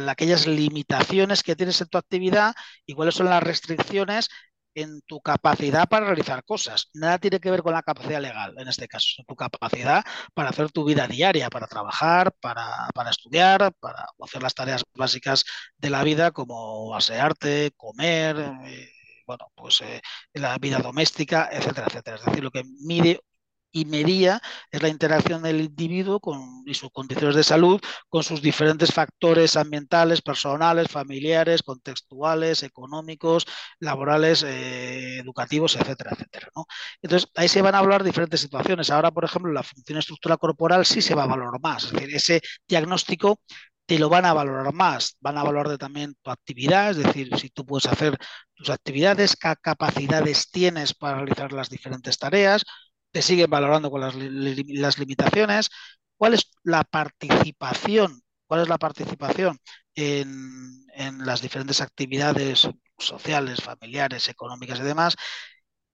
aquellas 0.08 0.46
limitaciones 0.46 1.42
que 1.42 1.56
tienes 1.56 1.80
en 1.80 1.88
tu 1.88 1.98
actividad 1.98 2.54
y 2.86 2.94
cuáles 2.94 3.14
son 3.14 3.26
las 3.26 3.42
restricciones 3.42 4.28
en 4.76 5.00
tu 5.02 5.20
capacidad 5.20 5.88
para 5.88 6.06
realizar 6.06 6.44
cosas. 6.44 6.90
Nada 6.94 7.18
tiene 7.18 7.40
que 7.40 7.50
ver 7.50 7.62
con 7.62 7.72
la 7.72 7.82
capacidad 7.82 8.20
legal, 8.20 8.54
en 8.58 8.68
este 8.68 8.86
caso, 8.88 9.22
tu 9.26 9.34
capacidad 9.34 10.04
para 10.34 10.50
hacer 10.50 10.70
tu 10.70 10.84
vida 10.84 11.08
diaria, 11.08 11.48
para 11.50 11.66
trabajar, 11.66 12.32
para, 12.40 13.10
estudiar, 13.10 13.72
para 13.80 14.06
hacer 14.22 14.42
las 14.42 14.54
tareas 14.54 14.84
básicas 14.94 15.44
de 15.78 15.90
la 15.90 16.04
vida 16.04 16.30
como 16.30 16.94
asearte, 16.94 17.72
comer, 17.76 18.36
eh, 18.66 18.90
bueno, 19.26 19.50
pues 19.54 19.80
eh, 19.80 20.00
la 20.34 20.56
vida 20.58 20.78
doméstica, 20.78 21.48
etcétera, 21.50 21.86
etcétera. 21.88 22.16
Es 22.18 22.25
decir, 22.25 22.44
lo 22.44 22.50
que 22.50 22.64
mide 22.64 23.20
y 23.76 23.85
medía 23.85 24.40
es 24.71 24.83
la 24.83 24.88
interacción 24.88 25.42
del 25.42 25.61
individuo 25.61 26.18
con, 26.18 26.62
y 26.64 26.73
sus 26.73 26.90
condiciones 26.90 27.37
de 27.37 27.42
salud 27.45 27.78
con 28.09 28.23
sus 28.23 28.40
diferentes 28.40 28.90
factores 28.90 29.54
ambientales, 29.54 30.23
personales, 30.23 30.88
familiares, 30.88 31.62
contextuales, 31.62 32.62
económicos, 32.62 33.47
laborales, 33.78 34.42
eh, 34.45 35.18
educativos, 35.18 35.76
etcétera, 35.76 36.12
etcétera. 36.12 36.49
Entonces, 37.02 37.28
ahí 37.35 37.49
se 37.49 37.61
van 37.61 37.75
a 37.75 37.78
hablar 37.78 38.02
diferentes 38.02 38.40
situaciones. 38.40 38.88
Ahora, 38.90 39.11
por 39.11 39.25
ejemplo, 39.26 39.52
la 39.52 39.62
función 39.62 39.99
estructura 39.99 40.38
corporal 40.38 40.87
sí 40.87 41.02
se 41.02 41.14
va 41.14 41.25
a 41.25 41.26
valorar 41.26 41.61
más. 41.61 41.85
Es 41.85 41.92
decir, 41.92 42.16
ese 42.16 42.40
diagnóstico 42.66 43.40
te 43.87 43.99
lo 43.99 44.09
van 44.09 44.25
a 44.25 44.33
valorar 44.33 44.73
más, 44.73 45.16
van 45.21 45.38
a 45.38 45.45
valorar 45.45 45.78
también 45.78 46.14
tu 46.23 46.30
actividad, 46.30 46.90
es 46.90 46.97
decir, 46.99 47.30
si 47.38 47.50
tú 47.50 47.64
puedes 47.64 47.87
hacer 47.87 48.18
tus 48.54 48.71
actividades, 48.71 49.37
qué 49.37 49.54
capacidades 49.61 50.50
tienes 50.50 50.95
para 50.95 51.16
realizar 51.18 51.52
las 51.52 51.71
diferentes 51.71 52.18
tareas, 52.18 52.64
te 53.16 53.23
siguen 53.23 53.49
valorando 53.50 53.90
con 53.90 54.00
las, 54.02 54.14
las 54.14 54.99
limitaciones, 54.99 55.70
cuál 56.18 56.35
es 56.35 56.50
la 56.64 56.85
participación, 56.85 58.20
cuál 58.46 58.61
es 58.62 58.68
la 58.68 58.76
participación 58.78 59.58
en, 59.94 60.85
en 60.94 61.25
las 61.25 61.40
diferentes 61.40 61.80
actividades 61.80 62.68
sociales, 62.99 63.62
familiares, 63.62 64.28
económicas 64.28 64.80
y 64.80 64.82
demás, 64.82 65.16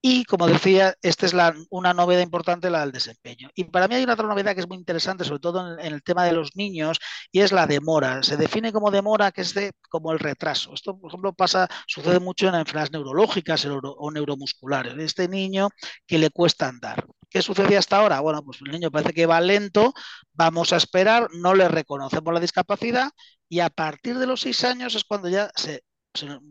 y 0.05 0.25
como 0.25 0.49
decía, 0.49 0.97
esta 1.01 1.27
es 1.27 1.35
una 1.71 1.95
novedad 1.95 2.23
importante, 2.23 2.69
la 2.71 2.81
del 2.81 2.91
desempeño. 2.91 3.51
Y 3.55 3.65
para 3.65 3.87
mí 3.87 3.95
hay 3.95 4.03
otra 4.03 4.27
novedad 4.27 4.53
que 4.53 4.61
es 4.61 4.69
muy 4.69 4.77
interesante, 4.77 5.25
sobre 5.25 5.39
todo 5.39 5.79
en, 5.79 5.95
el 5.95 6.03
tema 6.03 6.25
de 6.25 6.33
los 6.33 6.57
niños, 6.57 6.99
y 7.31 7.39
es 7.39 7.53
la 7.53 7.69
demora. 7.69 8.21
Se 8.25 8.37
define 8.37 8.73
como 8.73 8.91
demora, 8.91 9.31
que 9.31 9.43
es 9.43 9.55
de, 9.55 9.73
como 9.89 10.11
el 10.11 10.19
retraso. 10.19 10.75
Esto, 10.75 10.99
por 10.99 11.09
ejemplo, 11.09 11.33
pasa, 11.33 11.69
sucede 11.87 12.19
mucho 12.19 12.49
en 12.49 12.57
enfermedades 12.57 12.91
neurológicas 12.91 13.65
neuro, 13.65 13.93
o 13.93 14.11
neuromusculares. 14.11 14.95
Este 14.99 15.29
niño 15.29 15.69
que 16.05 16.19
le 16.19 16.31
cuesta 16.31 16.67
andar. 16.67 17.07
¿Qué 17.31 17.41
sucedía 17.41 17.79
hasta 17.79 17.99
ahora? 17.99 18.19
Bueno, 18.19 18.43
pues 18.45 18.59
el 18.61 18.73
niño 18.73 18.91
parece 18.91 19.13
que 19.15 19.27
va 19.27 19.41
lento, 19.41 19.95
vamos 20.33 20.73
a 20.73 20.79
esperar, 20.79 21.29
no 21.33 21.55
le 21.55 21.69
reconocemos 21.69 22.35
la 22.35 22.41
discapacidad 22.41 23.11
y 23.49 23.61
a 23.61 23.71
partir 23.71 24.19
de 24.19 24.27
los 24.27 24.41
seis 24.41 24.65
años 24.65 24.97
es 24.97 25.05
cuando 25.05 25.29
ya 25.29 25.51
se 25.55 25.85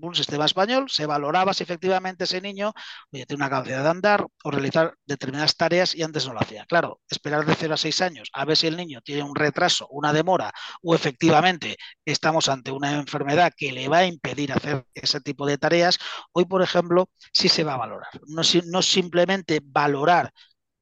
un 0.02 0.16
sistema 0.16 0.46
español 0.46 0.90
se 0.90 1.06
valoraba 1.06 1.54
si 1.54 1.64
efectivamente 1.64 2.24
ese 2.24 2.42
niño 2.42 2.74
tiene 3.12 3.36
una 3.36 3.50
capacidad 3.50 3.84
de 3.84 3.90
andar 3.90 4.26
o 4.44 4.52
realizar 4.52 4.96
determinadas 5.06 5.56
tareas 5.56 5.96
y 5.96 6.04
antes 6.04 6.26
no 6.28 6.34
lo 6.34 6.42
hacía. 6.42 6.66
Claro, 6.66 7.02
esperar 7.10 7.46
de 7.46 7.56
0 7.56 7.74
a 7.76 7.78
6 7.78 8.02
años 8.02 8.30
a 8.34 8.46
ver 8.46 8.58
si 8.58 8.68
el 8.68 8.78
niño 8.78 9.02
tiene 9.02 9.24
un 9.24 9.36
retraso, 9.36 9.88
una 9.90 10.14
demora 10.14 10.52
o 10.82 10.96
efectivamente 10.96 11.78
estamos 12.06 12.50
ante 12.50 12.72
una 12.72 12.94
enfermedad 12.94 13.52
que 13.56 13.72
le 13.72 13.88
va 13.88 14.00
a 14.00 14.06
impedir 14.06 14.52
hacer 14.52 14.86
ese 14.94 15.22
tipo 15.22 15.46
de 15.46 15.58
tareas, 15.58 16.00
hoy 16.32 16.46
por 16.46 16.62
ejemplo 16.62 17.10
sí 17.34 17.50
se 17.50 17.64
va 17.64 17.76
a 17.76 17.78
valorar. 17.78 18.10
No 18.28 18.82
simplemente 18.82 19.62
valorar 19.64 20.32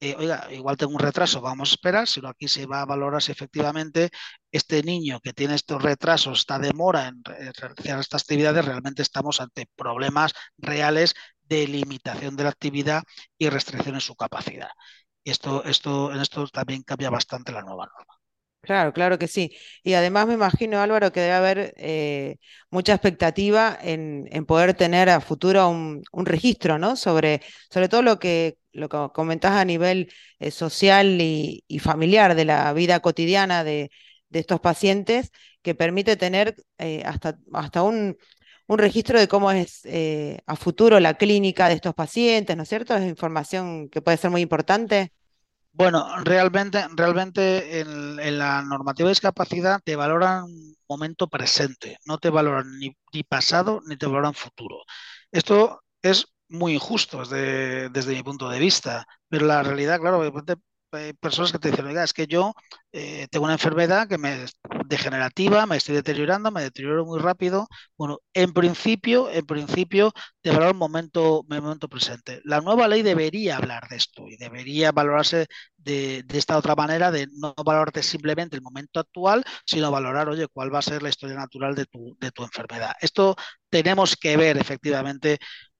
eh, 0.01 0.15
oiga, 0.17 0.47
igual 0.51 0.77
tengo 0.77 0.93
un 0.93 0.99
retraso, 0.99 1.41
vamos 1.41 1.71
a 1.71 1.73
esperar, 1.73 2.07
sino 2.07 2.29
aquí 2.29 2.47
se 2.47 2.65
va 2.65 2.81
a 2.81 2.85
valorar 2.85 3.21
si 3.21 3.31
efectivamente 3.33 4.09
este 4.51 4.81
niño 4.83 5.19
que 5.19 5.33
tiene 5.33 5.55
estos 5.55 5.81
retrasos, 5.81 6.39
esta 6.39 6.57
demora 6.57 7.07
en 7.07 7.21
realizar 7.23 7.99
estas 7.99 8.21
actividades, 8.23 8.63
realmente 8.65 9.01
estamos 9.01 9.41
ante 9.41 9.67
problemas 9.75 10.33
reales 10.57 11.15
de 11.41 11.67
limitación 11.67 12.35
de 12.37 12.43
la 12.43 12.49
actividad 12.49 13.03
y 13.37 13.49
restricción 13.49 13.95
en 13.95 14.01
su 14.01 14.15
capacidad. 14.15 14.69
Esto, 15.23 15.63
esto, 15.65 16.13
en 16.13 16.21
esto 16.21 16.47
también 16.47 16.83
cambia 16.83 17.09
bastante 17.09 17.51
la 17.51 17.61
nueva 17.61 17.87
norma. 17.87 18.19
Claro, 18.61 18.93
claro 18.93 19.17
que 19.17 19.27
sí. 19.27 19.51
Y 19.83 19.93
además 19.93 20.27
me 20.27 20.33
imagino, 20.33 20.79
Álvaro, 20.79 21.11
que 21.11 21.21
debe 21.21 21.33
haber 21.33 21.73
eh, 21.77 22.37
mucha 22.69 22.93
expectativa 22.93 23.77
en, 23.81 24.27
en, 24.31 24.45
poder 24.45 24.73
tener 24.75 25.09
a 25.09 25.21
futuro 25.21 25.67
un, 25.69 26.03
un, 26.11 26.25
registro, 26.25 26.77
¿no? 26.77 26.95
Sobre, 26.95 27.41
sobre 27.69 27.87
todo 27.89 28.01
lo 28.01 28.19
que, 28.19 28.58
lo 28.71 28.89
que 28.89 28.97
comentás 29.13 29.53
a 29.53 29.65
nivel 29.65 30.11
eh, 30.39 30.51
social 30.51 31.19
y, 31.21 31.63
familiar 31.79 32.35
de 32.35 32.45
la 32.45 32.71
vida 32.73 32.99
cotidiana 32.99 33.63
de, 33.63 33.91
estos 34.31 34.59
pacientes, 34.59 35.31
que 35.61 35.75
permite 35.75 36.15
tener 36.15 36.55
eh, 36.77 37.03
hasta, 37.05 37.37
hasta 37.53 37.83
un, 37.83 38.17
un, 38.67 38.77
registro 38.77 39.19
de 39.19 39.27
cómo 39.27 39.51
es 39.51 39.81
eh, 39.85 40.39
a 40.45 40.55
futuro 40.55 40.99
la 40.99 41.15
clínica 41.15 41.67
de 41.67 41.75
estos 41.75 41.95
pacientes, 41.95 42.55
¿no 42.55 42.63
es 42.63 42.69
cierto? 42.69 42.95
Es 42.95 43.07
información 43.07 43.89
que 43.89 44.01
puede 44.01 44.17
ser 44.17 44.29
muy 44.29 44.41
importante. 44.41 45.11
Bueno, 45.71 46.05
realmente, 46.23 46.85
realmente 46.95 47.79
en, 47.79 48.19
en, 48.19 48.37
la 48.37 48.61
normativa 48.61 49.07
de 49.07 49.11
discapacidad 49.11 49.79
te 49.83 49.95
valoran 49.95 50.45
momento 50.87 51.27
presente, 51.27 51.97
no 52.05 52.17
te 52.17 52.29
valoran 52.29 52.79
ni, 52.79 52.95
ni 53.13 53.23
pasado 53.23 53.81
ni 53.87 53.95
te 53.97 54.05
valoran 54.05 54.33
futuro. 54.33 54.83
Esto 55.31 55.81
es 56.01 56.27
muy 56.49 56.73
injusto 56.73 57.19
desde, 57.19 57.89
desde 57.89 58.15
mi 58.15 58.23
punto 58.23 58.49
de 58.49 58.59
vista, 58.59 59.05
pero 59.27 59.45
la 59.45 59.63
realidad, 59.63 59.99
claro, 59.99 60.21
hay 60.91 61.13
personas 61.13 61.51
que 61.51 61.59
te 61.59 61.69
dicen, 61.69 61.85
oiga, 61.85 62.03
es 62.03 62.13
que 62.13 62.27
yo 62.27 62.53
eh, 62.91 63.27
tengo 63.29 63.45
una 63.45 63.53
enfermedad 63.53 64.07
que 64.07 64.17
me 64.17 64.45
degenerativa, 64.87 65.65
me 65.65 65.77
estoy 65.77 65.95
deteriorando, 65.95 66.51
me 66.51 66.63
deterioro 66.63 67.05
muy 67.05 67.19
rápido. 67.19 67.67
Bueno, 67.97 68.19
en 68.33 68.53
principio, 68.53 69.29
en 69.29 69.45
principio, 69.45 70.11
te 70.41 70.49
valora 70.49 70.71
un 70.71 70.77
momento, 70.77 71.43
momento 71.47 71.87
presente. 71.87 72.41
La 72.43 72.61
nueva 72.61 72.87
ley 72.87 73.03
debería 73.03 73.57
hablar 73.57 73.87
de 73.87 73.97
esto 73.97 74.23
y 74.27 74.37
debería 74.37 74.91
valorarse 74.91 75.47
de, 75.77 76.23
de, 76.23 76.37
esta 76.37 76.57
otra 76.57 76.75
manera, 76.75 77.11
de 77.11 77.27
no 77.33 77.53
valorarte 77.63 78.01
simplemente 78.03 78.55
el 78.55 78.63
momento 78.63 78.99
actual, 78.99 79.43
sino 79.65 79.91
valorar, 79.91 80.27
oye, 80.29 80.47
cuál 80.47 80.73
va 80.73 80.79
a 80.79 80.81
ser 80.81 81.03
la 81.03 81.09
historia 81.09 81.35
natural 81.35 81.75
de 81.75 81.85
tu, 81.85 82.17
de 82.19 82.31
tu 82.31 82.43
enfermedad. 82.43 82.93
Esto 82.99 83.35
tenemos 83.69 84.15
que 84.15 84.37
ver 84.37 84.57
efectivamente 84.57 85.37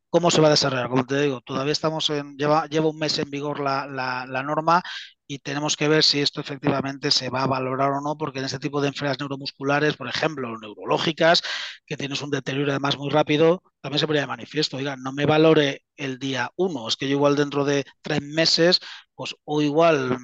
cómo 0.09 0.31
se 0.31 0.41
va 0.41 0.47
a 0.47 0.51
desarrollar. 0.51 0.89
Como 0.89 1.05
te 1.05 1.21
digo, 1.21 1.41
todavía 1.41 1.71
estamos 1.73 2.09
en, 2.09 2.35
lleva, 2.37 2.67
lleva 2.67 2.89
un 2.89 2.97
mes 2.97 3.17
en 3.19 3.29
vigor 3.29 3.59
la, 3.59 3.85
la, 3.87 4.43
norma 4.43 4.81
y 5.27 5.39
tenemos 5.39 5.77
que 5.77 5.87
ver 5.87 6.03
si 6.03 6.21
esto 6.21 6.41
efectivamente 6.41 7.11
se 7.11 7.29
va 7.29 7.43
a 7.43 7.47
valorar 7.47 7.91
o 7.91 8.01
no, 8.01 8.17
porque 8.17 8.39
en 8.39 8.45
este 8.45 8.59
tipo 8.59 8.81
de 8.81 8.87
enfermedades 8.87 9.19
neuromusculares, 9.19 9.95
por 9.95 10.07
ejemplo, 10.07 10.57
neurológicas, 10.59 11.43
que 11.85 11.97
tienes 11.97 12.21
un 12.21 12.31
deterioro 12.31 12.71
además 12.71 12.97
muy 12.97 13.09
rápido, 13.09 13.61
también 13.81 13.99
se 13.99 14.07
ponía 14.07 14.21
de 14.21 14.27
manifiesto, 14.27 14.77
oiga, 14.77 14.95
no 14.97 15.13
me 15.13 15.25
valore 15.25 15.83
el 15.97 16.17
día 16.17 16.51
uno, 16.55 16.87
es 16.87 16.95
que 16.95 17.07
yo 17.07 17.13
igual 17.13 17.35
dentro 17.35 17.63
de 17.63 17.85
tres 18.01 18.21
meses, 18.21 18.79
pues 19.15 19.35
o 19.45 19.61
igual 19.61 20.17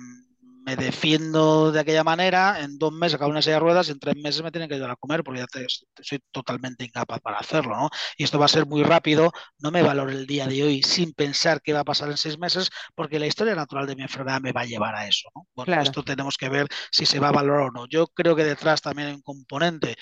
me 0.65 0.75
defiendo 0.75 1.71
de 1.71 1.79
aquella 1.79 2.03
manera, 2.03 2.59
en 2.61 2.77
dos 2.79 2.91
meses 2.91 3.15
acabo 3.15 3.29
una 3.31 3.41
silla 3.41 3.55
de 3.55 3.59
ruedas 3.59 3.87
y 3.87 3.91
en 3.91 3.99
tres 3.99 4.15
meses 4.15 4.41
me 4.41 4.51
tienen 4.51 4.67
que 4.67 4.75
ayudar 4.75 4.91
a 4.91 4.95
comer 4.95 5.23
porque 5.23 5.41
ya 5.41 5.47
te, 5.47 5.65
soy 6.01 6.19
totalmente 6.31 6.83
incapaz 6.83 7.19
para 7.21 7.37
hacerlo, 7.37 7.75
¿no? 7.75 7.89
Y 8.17 8.23
esto 8.23 8.39
va 8.39 8.45
a 8.45 8.47
ser 8.49 8.65
muy 8.65 8.83
rápido, 8.83 9.31
no 9.59 9.69
me 9.69 9.83
valoro 9.83 10.11
el 10.11 10.25
día 10.25 10.47
de 10.47 10.63
hoy 10.63 10.81
sin 10.81 11.13
pensar 11.13 11.61
qué 11.61 11.71
va 11.73 11.81
a 11.81 11.83
pasar 11.83 12.09
en 12.09 12.17
seis 12.17 12.39
meses 12.39 12.69
porque 12.95 13.19
la 13.19 13.27
historia 13.27 13.53
natural 13.53 13.85
de 13.85 13.95
mi 13.95 14.01
enfermedad 14.01 14.41
me 14.41 14.53
va 14.53 14.61
a 14.61 14.65
llevar 14.65 14.95
a 14.95 15.07
eso, 15.07 15.29
¿no? 15.35 15.47
Bueno, 15.53 15.67
claro. 15.67 15.83
esto 15.83 16.03
tenemos 16.03 16.35
que 16.35 16.49
ver 16.49 16.67
si 16.91 17.05
se 17.05 17.19
va 17.19 17.27
a 17.29 17.31
valorar 17.31 17.67
o 17.67 17.71
no. 17.71 17.87
Yo 17.87 18.07
creo 18.07 18.35
que 18.35 18.43
detrás 18.43 18.81
también 18.81 19.09
hay 19.09 19.13
un 19.13 19.21
componente 19.21 19.95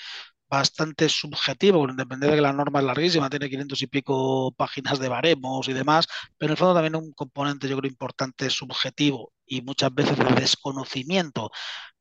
bastante 0.48 1.08
subjetivo, 1.08 1.80
porque 1.80 1.94
depende 1.96 2.28
de 2.28 2.34
que 2.36 2.40
la 2.40 2.52
norma 2.52 2.80
es 2.80 2.84
larguísima, 2.84 3.30
tiene 3.30 3.50
500 3.50 3.82
y 3.82 3.86
pico 3.86 4.52
páginas 4.56 4.98
de 4.98 5.08
baremos 5.08 5.68
y 5.68 5.72
demás, 5.72 6.06
pero 6.38 6.48
en 6.48 6.52
el 6.52 6.56
fondo 6.58 6.74
también 6.74 6.96
un 6.96 7.12
componente, 7.12 7.68
yo 7.68 7.76
creo, 7.78 7.90
importante 7.90 8.50
subjetivo 8.50 9.32
y 9.46 9.62
muchas 9.62 9.94
veces 9.94 10.16
de 10.18 10.24
desconocimiento 10.24 11.50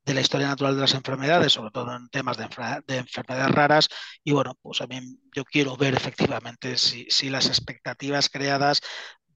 de 0.06 0.14
la 0.14 0.22
historia 0.22 0.48
natural 0.48 0.76
de 0.76 0.82
las 0.82 0.94
enfermedades, 0.94 1.54
sobre 1.54 1.72
todo 1.72 1.96
en 1.96 2.10
temas 2.10 2.38
de, 2.38 2.44
enfer 2.44 2.84
de 2.86 2.98
enfermedades 2.98 3.52
raras. 3.56 3.90
Y 4.24 4.34
bueno, 4.34 4.56
pues 4.62 4.80
también 4.80 5.20
yo 5.34 5.46
quiero 5.46 5.78
ver 5.78 5.96
efectivamente 5.96 6.78
si 6.78 7.30
las 7.30 7.48
expectativas 7.48 8.30
creadas 8.30 8.82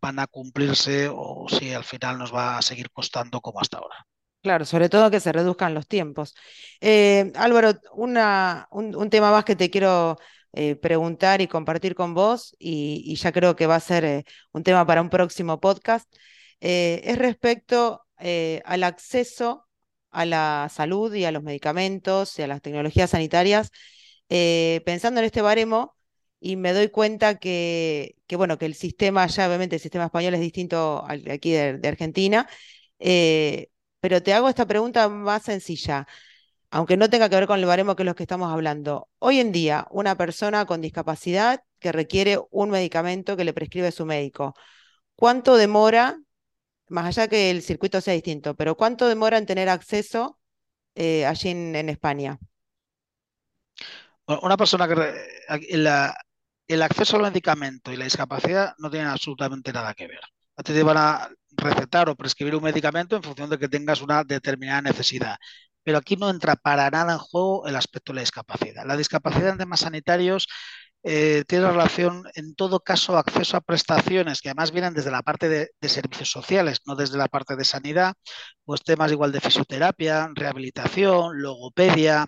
van 0.02 0.20
a 0.20 0.28
cumplirse 0.28 1.10
o 1.12 1.48
si 1.50 1.74
al 1.74 1.84
final 1.84 2.18
nos 2.18 2.34
va 2.34 2.58
a 2.58 2.62
seguir 2.62 2.92
costando 2.92 3.42
como 3.42 3.62
hasta 3.62 3.78
ahora. 3.78 4.06
Claro, 4.48 4.64
sobre 4.64 4.88
todo 4.88 5.12
que 5.12 5.20
se 5.20 5.34
reduzcan 5.34 5.74
los 5.74 5.88
tiempos. 5.90 6.34
Eh, 6.80 7.34
Álvaro, 7.36 7.74
un, 7.92 9.10
tema 9.10 9.30
más 9.30 9.44
que 9.44 9.58
te 9.58 9.70
quiero 9.70 10.18
eh, 10.54 10.78
preguntar 10.78 11.42
y 11.42 11.48
compartir 11.48 11.96
con 11.96 12.14
vos, 12.14 12.56
y, 12.58 13.14
ya 13.18 13.34
creo 13.34 13.58
que 13.58 13.68
va 13.68 13.76
a 13.76 13.82
ser 13.82 14.06
eh, 14.06 14.24
un 14.54 14.64
tema 14.64 14.86
para 14.88 15.02
un 15.02 15.10
próximo 15.10 15.60
podcast, 15.60 16.10
es 16.62 17.18
respecto 17.18 18.06
al 18.18 18.84
acceso 18.84 19.68
a 20.12 20.26
la 20.26 20.70
salud 20.72 21.14
y 21.14 21.26
a 21.26 21.32
los 21.34 21.44
medicamentos 21.44 22.40
y 22.40 22.44
a 22.44 22.48
las 22.48 22.62
tecnologías 22.62 23.10
sanitarias, 23.10 23.72
pensando 24.30 25.20
en 25.20 25.26
este 25.26 25.42
baremo. 25.42 25.98
Y 26.40 26.56
me 26.56 26.72
doy 26.72 26.88
cuenta 26.90 27.38
que, 27.38 28.16
bueno, 28.32 28.58
que 28.58 28.66
el 28.66 28.76
sistema, 28.76 29.28
ya 29.28 29.48
obviamente 29.48 29.76
el 29.76 29.82
sistema 29.82 30.06
español 30.06 30.36
es 30.36 30.40
distinto 30.40 31.04
al 31.06 31.30
aquí 31.30 31.52
de 31.52 31.88
Argentina, 31.88 32.48
pero 34.08 34.24
te 34.24 34.34
hago 34.34 34.48
esta 34.48 34.66
pregunta 34.66 35.10
más 35.10 35.44
sencilla, 35.44 36.08
aunque 36.72 36.96
no 36.96 37.10
tenga 37.10 37.28
que 37.28 37.36
ver 37.36 37.46
con 37.46 37.60
el 37.60 37.66
baremo 37.66 37.94
que 37.94 38.04
es 38.04 38.06
lo 38.06 38.16
que 38.16 38.24
estamos 38.24 38.50
hablando. 38.50 39.10
Hoy 39.20 39.42
en 39.42 39.52
día, 39.52 39.86
una 39.92 40.16
persona 40.16 40.66
con 40.66 40.80
discapacidad 40.80 41.62
que 41.78 41.92
requiere 41.92 42.40
un 42.50 42.70
medicamento 42.70 43.36
que 43.36 43.44
le 43.44 43.52
prescribe 43.52 43.92
su 43.92 44.06
médico, 44.06 44.54
¿cuánto 45.14 45.58
demora, 45.58 46.18
más 46.88 47.08
allá 47.08 47.28
que 47.28 47.52
el 47.52 47.62
circuito 47.62 48.00
sea 48.00 48.14
distinto, 48.14 48.56
pero 48.56 48.78
cuánto 48.78 49.10
demora 49.10 49.38
en 49.38 49.46
tener 49.46 49.68
acceso 49.68 50.40
eh, 50.96 51.26
allí 51.26 51.50
en, 51.50 51.90
España? 51.90 52.40
Una 54.26 54.56
persona 54.56 54.88
que 54.88 55.78
la, 55.78 56.16
el 56.66 56.82
acceso 56.82 57.18
al 57.18 57.24
medicamento 57.24 57.92
y 57.92 57.98
la 57.98 58.06
discapacidad 58.06 58.74
no 58.78 58.90
tienen 58.90 59.10
absolutamente 59.10 59.74
nada 59.74 59.94
que 59.94 60.08
ver. 60.08 60.22
A 60.58 60.64
te 60.64 60.84
van 60.84 60.98
a 60.98 61.30
recetar 61.58 62.10
o 62.10 62.16
prescribir 62.16 62.56
un 62.56 62.64
medicamento 62.64 63.16
en 63.16 63.24
función 63.24 63.50
de 63.50 63.58
que 63.60 63.70
tengas 63.70 64.02
una 64.02 64.24
determinada 64.24 64.82
necesidad. 64.82 65.38
Pero 65.84 65.98
aquí 66.00 66.16
no 66.18 66.30
entra 66.30 66.56
para 66.56 66.90
nada 66.90 67.14
en 67.14 67.20
juego 67.20 67.68
el 67.68 67.76
aspecto 67.76 68.12
de 68.12 68.18
la 68.18 68.22
discapacidad. 68.22 68.86
La 68.86 68.98
discapacidad 68.98 69.50
en 69.52 69.58
temas 69.60 69.82
sanitarios 69.82 70.48
eh, 71.04 71.44
tiene 71.48 71.70
relación, 71.70 72.24
en 72.36 72.56
todo 72.56 72.80
caso, 72.82 73.18
acceso 73.18 73.56
a 73.56 73.62
prestaciones 73.62 74.42
que 74.42 74.50
además 74.50 74.72
vienen 74.72 74.94
desde 74.94 75.12
la 75.12 75.22
parte 75.22 75.48
de, 75.48 75.70
servicios 75.88 76.30
sociales, 76.30 76.82
no 76.86 76.96
desde 76.96 77.18
la 77.18 77.28
parte 77.28 77.56
de 77.56 77.64
sanidad, 77.64 78.14
pues 78.66 78.84
temas 78.84 79.12
igual 79.12 79.32
de 79.32 79.40
fisioterapia, 79.40 80.30
rehabilitación, 80.36 81.42
logopedia, 81.42 82.28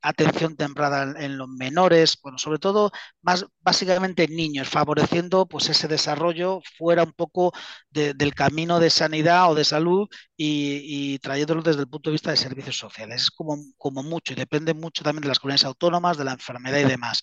atención 0.00 0.56
temprana 0.56 1.14
en, 1.22 1.36
los 1.36 1.48
menores, 1.48 2.16
bueno, 2.22 2.38
sobre 2.38 2.58
todo, 2.58 2.90
más 3.20 3.44
básicamente 3.60 4.24
en 4.24 4.36
niños, 4.36 4.68
favoreciendo 4.68 5.46
pues 5.46 5.68
ese 5.68 5.88
desarrollo 5.88 6.60
fuera 6.78 7.02
un 7.02 7.12
poco 7.12 7.52
de, 7.90 8.14
del 8.14 8.34
camino 8.34 8.80
de 8.80 8.88
sanidad 8.90 9.50
o 9.50 9.54
de 9.54 9.64
salud 9.64 10.08
y, 10.36 11.14
y, 11.14 11.18
trayéndolo 11.18 11.62
desde 11.62 11.82
el 11.82 11.88
punto 11.88 12.08
de 12.10 12.12
vista 12.12 12.30
de 12.30 12.36
servicios 12.38 12.78
sociales. 12.78 13.22
Es 13.22 13.30
como, 13.30 13.58
como 13.76 14.02
mucho 14.02 14.32
y 14.32 14.36
depende 14.36 14.72
mucho 14.74 15.04
también 15.04 15.22
de 15.22 15.28
las 15.28 15.38
comunidades 15.38 15.64
autónomas, 15.66 16.16
de 16.16 16.24
la 16.24 16.32
enfermedad 16.32 16.78
y 16.78 16.84
demás. 16.84 17.20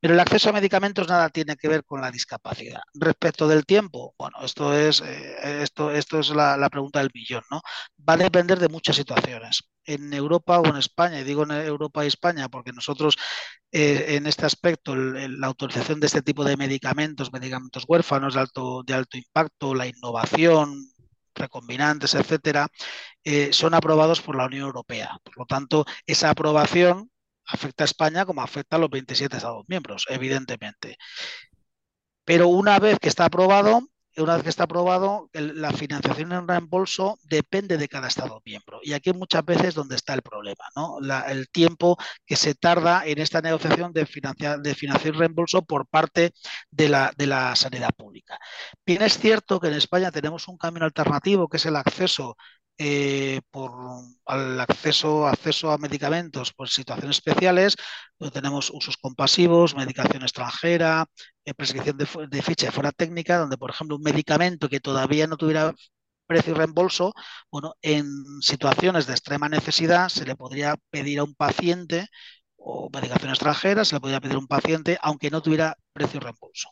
Pero 0.00 0.14
el 0.14 0.20
acceso 0.20 0.50
a 0.50 0.52
medicamentos 0.52 1.08
nada 1.08 1.28
tiene 1.30 1.56
que 1.56 1.68
ver 1.68 1.84
con 1.84 2.00
la 2.00 2.10
discapacidad. 2.10 2.80
Respecto 2.94 3.48
del 3.48 3.64
tiempo, 3.64 4.14
bueno, 4.18 4.36
esto 4.42 4.74
es, 4.74 5.00
eh, 5.00 5.62
esto, 5.62 5.90
esto 5.90 6.20
es 6.20 6.30
la, 6.30 6.56
la, 6.56 6.68
pregunta 6.70 7.00
del 7.00 7.10
millón, 7.14 7.42
¿no? 7.50 7.60
Va 8.08 8.14
a 8.14 8.16
depender 8.18 8.58
de 8.58 8.68
muchas 8.68 8.96
situaciones. 8.96 9.64
En 9.84 10.12
Europa 10.12 10.58
o 10.60 10.66
en 10.66 10.76
España, 10.76 11.20
y 11.20 11.24
digo 11.24 11.44
en 11.44 11.52
Europa 11.52 12.04
y 12.04 12.08
España 12.08 12.48
porque 12.48 12.72
nosotros 12.72 13.16
eh, 13.72 14.16
en 14.16 14.26
este 14.26 14.46
aspecto, 14.46 14.96
la 14.96 15.46
autorización 15.46 16.00
de 16.00 16.06
este 16.06 16.22
tipo 16.22 16.44
de 16.44 16.56
medicamentos, 16.56 17.32
medicamentos 17.32 17.84
huérfanos 17.86 18.34
de 18.34 18.40
alto, 18.40 18.82
de 18.84 18.94
alto 18.94 19.18
impacto, 19.18 19.74
la 19.74 19.86
innovación, 19.86 20.88
recombinantes, 21.34 22.14
etcétera, 22.14 22.68
eh, 23.24 23.52
son 23.52 23.74
aprobados 23.74 24.22
por 24.22 24.36
la 24.36 24.46
Unión 24.46 24.66
Europea. 24.66 25.18
Por 25.22 25.38
lo 25.38 25.46
tanto, 25.46 25.84
esa 26.06 26.30
aprobación 26.30 27.10
afecta 27.46 27.84
a 27.84 27.86
España 27.86 28.24
como 28.26 28.42
afecta 28.42 28.76
a 28.76 28.78
los 28.78 28.90
27 28.90 29.36
Estados 29.36 29.64
miembros, 29.68 30.06
evidentemente. 30.08 30.96
Pero 32.24 32.48
una 32.48 32.78
vez 32.78 32.98
que 32.98 33.08
está 33.08 33.26
aprobado, 33.26 33.82
una 34.22 34.34
vez 34.34 34.44
que 34.44 34.48
está 34.48 34.64
aprobado, 34.64 35.28
la 35.32 35.72
financiación 35.72 36.32
en 36.32 36.48
reembolso 36.48 37.18
depende 37.24 37.76
de 37.76 37.88
cada 37.88 38.08
Estado 38.08 38.40
miembro. 38.44 38.80
Y 38.82 38.94
aquí 38.94 39.12
muchas 39.12 39.44
veces 39.44 39.74
donde 39.74 39.96
está 39.96 40.14
el 40.14 40.22
problema, 40.22 40.64
¿no? 40.74 40.98
El 41.28 41.48
tiempo 41.50 41.98
que 42.24 42.36
se 42.36 42.54
tarda 42.54 43.06
en 43.06 43.18
esta 43.18 43.42
negociación 43.42 43.92
de, 43.92 44.06
financiar, 44.06 44.60
reembolso 45.14 45.62
por 45.62 45.86
parte 45.86 46.32
de 46.70 46.88
la, 46.88 47.12
de 47.16 47.26
la 47.26 47.54
sanidad 47.56 47.90
pública. 47.94 48.38
Bien, 48.86 49.02
es 49.02 49.18
cierto 49.18 49.60
que 49.60 49.68
en 49.68 49.74
España 49.74 50.10
tenemos 50.10 50.48
un 50.48 50.56
camino 50.56 50.86
alternativo, 50.86 51.48
que 51.48 51.58
es 51.58 51.66
el 51.66 51.76
acceso 51.76 52.36
eh, 52.78 53.40
por 53.50 53.72
el 54.28 54.60
acceso, 54.60 55.26
acceso 55.26 55.70
a 55.70 55.78
medicamentos 55.78 56.52
por 56.52 56.68
situaciones 56.68 57.16
especiales, 57.18 57.76
donde 58.18 58.32
tenemos 58.32 58.70
usos 58.70 58.96
compasivos, 58.96 59.74
medicación 59.74 60.22
extranjera, 60.22 61.06
eh, 61.44 61.54
prescripción 61.54 61.96
de, 61.96 62.06
de, 62.28 62.42
ficha 62.42 62.72
fuera 62.72 62.92
técnica, 62.92 63.38
donde, 63.38 63.56
por 63.58 63.70
ejemplo, 63.70 63.96
un 63.96 64.02
medicamento 64.02 64.68
que 64.68 64.80
todavía 64.80 65.26
no 65.26 65.36
tuviera 65.36 65.72
precio 66.26 66.52
y 66.54 66.56
reembolso, 66.56 67.14
bueno, 67.50 67.74
en 67.82 68.06
situaciones 68.40 69.06
de 69.06 69.12
extrema 69.14 69.48
necesidad 69.48 70.08
se 70.08 70.24
le 70.24 70.36
podría 70.36 70.76
pedir 70.90 71.20
a 71.20 71.24
un 71.24 71.34
paciente 71.34 72.08
o 72.56 72.90
medicación 72.92 73.30
extranjera, 73.30 73.84
se 73.84 73.94
le 73.96 74.00
podría 74.00 74.20
pedir 74.20 74.36
a 74.36 74.40
un 74.40 74.48
paciente 74.48 74.98
aunque 75.00 75.30
no 75.30 75.42
tuviera 75.42 75.76
precio 75.92 76.18
y 76.18 76.20
reembolso. 76.20 76.70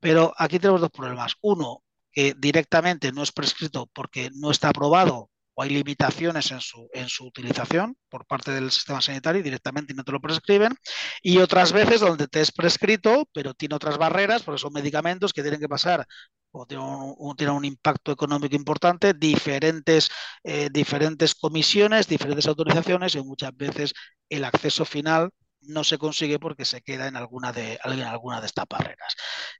Pero 0.00 0.34
aquí 0.38 0.58
tenemos 0.58 0.80
dos 0.80 0.90
problemas. 0.90 1.34
Uno, 1.42 1.82
que 2.12 2.34
directamente 2.38 3.12
no 3.12 3.22
es 3.22 3.32
prescrito 3.32 3.88
porque 3.92 4.30
no 4.34 4.50
está 4.50 4.68
aprobado 4.70 5.30
o 5.54 5.62
hay 5.62 5.70
limitaciones 5.70 6.50
en 6.50 6.60
su, 6.60 6.88
en 6.92 7.08
su 7.08 7.26
utilización 7.26 7.96
por 8.08 8.26
parte 8.26 8.50
del 8.52 8.70
sistema 8.70 9.00
sanitario 9.00 9.40
y 9.40 9.44
directamente 9.44 9.94
no 9.94 10.04
te 10.04 10.12
lo 10.12 10.20
prescriben, 10.20 10.74
y 11.22 11.38
otras 11.38 11.72
veces 11.72 12.00
donde 12.00 12.28
te 12.28 12.40
es 12.40 12.52
prescrito, 12.52 13.28
pero 13.32 13.54
tiene 13.54 13.74
otras 13.76 13.98
barreras, 13.98 14.42
porque 14.42 14.60
son 14.60 14.72
medicamentos 14.72 15.32
que 15.32 15.42
tienen 15.42 15.60
que 15.60 15.68
pasar 15.68 16.06
o 16.52 16.66
tienen 16.66 16.86
un, 16.86 17.36
tiene 17.36 17.52
un 17.52 17.64
impacto 17.64 18.12
económico 18.12 18.54
importante, 18.54 19.12
diferentes, 19.14 20.10
eh, 20.44 20.68
diferentes 20.72 21.34
comisiones, 21.34 22.06
diferentes 22.06 22.46
autorizaciones 22.46 23.14
y 23.14 23.22
muchas 23.22 23.56
veces 23.56 23.92
el 24.28 24.44
acceso 24.44 24.84
final 24.84 25.30
no 25.66 25.82
se 25.84 25.98
consigue 25.98 26.38
porque 26.38 26.64
se 26.64 26.82
queda 26.82 27.08
en 27.08 27.16
alguna 27.16 27.52
de, 27.52 27.78
en 27.84 28.00
alguna 28.02 28.40
de 28.40 28.46
estas 28.46 28.66
barreras. 28.68 29.14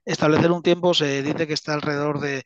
Establecer 0.05 0.51
un 0.51 0.61
tiempo 0.63 0.93
se 0.93 1.23
dice 1.23 1.47
que 1.47 1.53
está 1.53 1.73
alrededor 1.73 2.19
de 2.19 2.43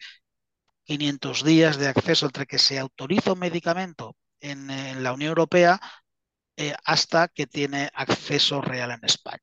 500 0.89 1.43
días 1.43 1.77
de 1.77 1.87
acceso 1.87 2.25
entre 2.25 2.47
que 2.47 2.57
se 2.57 2.79
autoriza 2.79 3.33
un 3.33 3.39
medicamento 3.39 4.15
en, 4.39 4.71
en 4.71 5.03
la 5.03 5.13
Unión 5.13 5.29
Europea 5.29 5.79
eh, 6.57 6.73
hasta 6.83 7.27
que 7.27 7.45
tiene 7.45 7.91
acceso 7.93 8.59
real 8.59 8.89
en 8.89 8.99
España. 9.03 9.39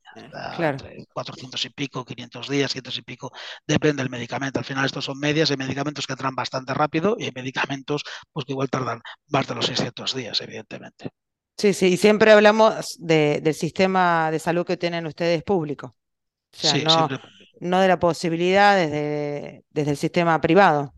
Claro. 0.57 0.79
400 1.15 1.65
y 1.65 1.71
pico, 1.71 2.05
500 2.05 2.49
días, 2.49 2.73
500 2.73 2.99
y 2.99 3.03
pico, 3.03 3.33
depende 3.65 4.03
del 4.03 4.11
medicamento. 4.11 4.59
Al 4.59 4.65
final 4.65 4.85
estos 4.85 5.05
son 5.05 5.21
medias, 5.21 5.53
hay 5.53 5.57
medicamentos 5.57 6.05
que 6.05 6.15
entran 6.15 6.35
bastante 6.35 6.75
rápido 6.75 7.15
y 7.17 7.27
hay 7.27 7.33
medicamentos 7.33 8.03
pues, 8.33 8.45
que 8.45 8.53
igual 8.53 8.69
tardan 8.69 9.01
más 9.29 9.47
de 9.47 9.55
los 9.55 9.67
600 9.67 10.17
días, 10.17 10.41
evidentemente. 10.41 11.11
Sí, 11.57 11.73
sí, 11.75 11.87
y 11.87 11.97
siempre 11.97 12.33
hablamos 12.33 12.97
de, 12.99 13.41
del 13.41 13.55
sistema 13.55 14.33
de 14.33 14.41
salud 14.41 14.67
que 14.67 14.77
tienen 14.77 15.07
ustedes 15.07 15.45
público. 15.45 15.97
O 16.53 16.57
sea, 16.57 16.73
sí, 16.73 16.83
no, 16.83 16.91
siempre. 16.91 17.21
no 17.61 17.81
de 17.81 17.87
la 17.87 18.01
posibilidad 18.01 18.77
desde, 18.77 19.65
desde 19.71 19.93
el 19.93 19.97
sistema 19.97 20.41
privado. 20.41 20.96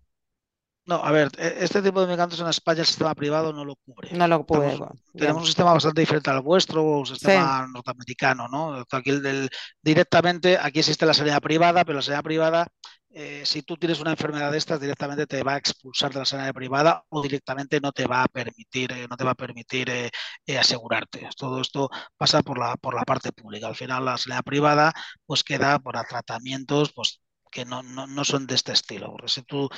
No, 0.89 1.05
a 1.05 1.13
ver, 1.13 1.29
e, 1.37 1.65
este 1.65 1.83
tipo 1.83 2.01
de 2.01 2.07
medicamentos 2.07 2.41
en 2.41 2.49
España 2.49 2.81
el 2.81 2.87
sistema 2.87 3.15
privado 3.15 3.53
no 3.53 3.63
lo 3.63 3.77
cubre. 3.77 4.11
No 4.13 4.27
lo 4.27 4.47
cubre. 4.47 4.71
Tenemos, 4.71 4.89
tenemos 5.15 5.43
un 5.43 5.47
sistema 5.47 5.75
bastante 5.75 6.01
diferente 6.01 6.31
al 6.31 6.41
vuestro, 6.41 6.83
un 6.83 7.07
sistema 7.07 7.67
sí. 7.67 7.73
norteamericano, 7.75 8.49
¿no? 8.49 8.83
Aquí 8.91 9.11
el 9.11 9.23
del, 9.23 9.51
directamente, 9.83 10.57
aquí 10.57 10.79
existe 10.79 11.05
la 11.05 11.13
sanidad 11.13 11.43
privada, 11.43 11.85
pero 11.85 11.97
la 11.97 12.03
sanidad 12.03 12.23
privada, 12.23 12.69
eh, 13.11 13.43
si 13.45 13.61
tú 13.61 13.77
tienes 13.77 14.01
una 14.01 14.13
enfermedad 14.13 14.51
de 14.51 14.57
estas, 14.57 14.81
directamente 14.81 15.27
te 15.27 15.43
va 15.43 15.55
a 15.55 15.57
expulsar 15.59 16.11
de 16.11 16.21
la 16.21 16.25
sanidad 16.25 16.55
privada 16.55 17.05
o 17.11 17.21
directamente 17.21 17.81
no 17.83 17.93
te 17.93 18.07
va 18.07 18.23
a 18.23 18.29
permitir, 18.29 18.91
eh, 18.93 19.07
no 19.11 19.17
te 19.19 19.25
va 19.25 19.33
a 19.33 19.35
permitir 19.35 19.91
eh, 19.91 20.59
asegurarte. 20.59 21.29
Todo 21.37 21.61
esto 21.61 21.91
pasa 22.17 22.41
por 22.41 22.59
la, 22.59 22.77
por 22.79 22.95
la 22.95 23.05
parte 23.05 23.31
pública. 23.33 23.67
Al 23.67 23.77
final 23.77 24.07
la 24.07 24.17
sanidad 24.17 24.43
privada 24.43 24.95
pues 25.27 25.45
queda 25.45 25.79
para 25.81 26.05
tratamientos 26.05 26.95
pues 26.95 27.21
que 27.51 27.65
no, 27.65 27.83
no, 27.83 28.07
no, 28.07 28.25
son 28.25 28.47
de 28.47 28.55
este 28.55 28.73
estilo. 28.73 29.11
Porque 29.11 29.29
si 29.29 29.43
tú 29.43 29.69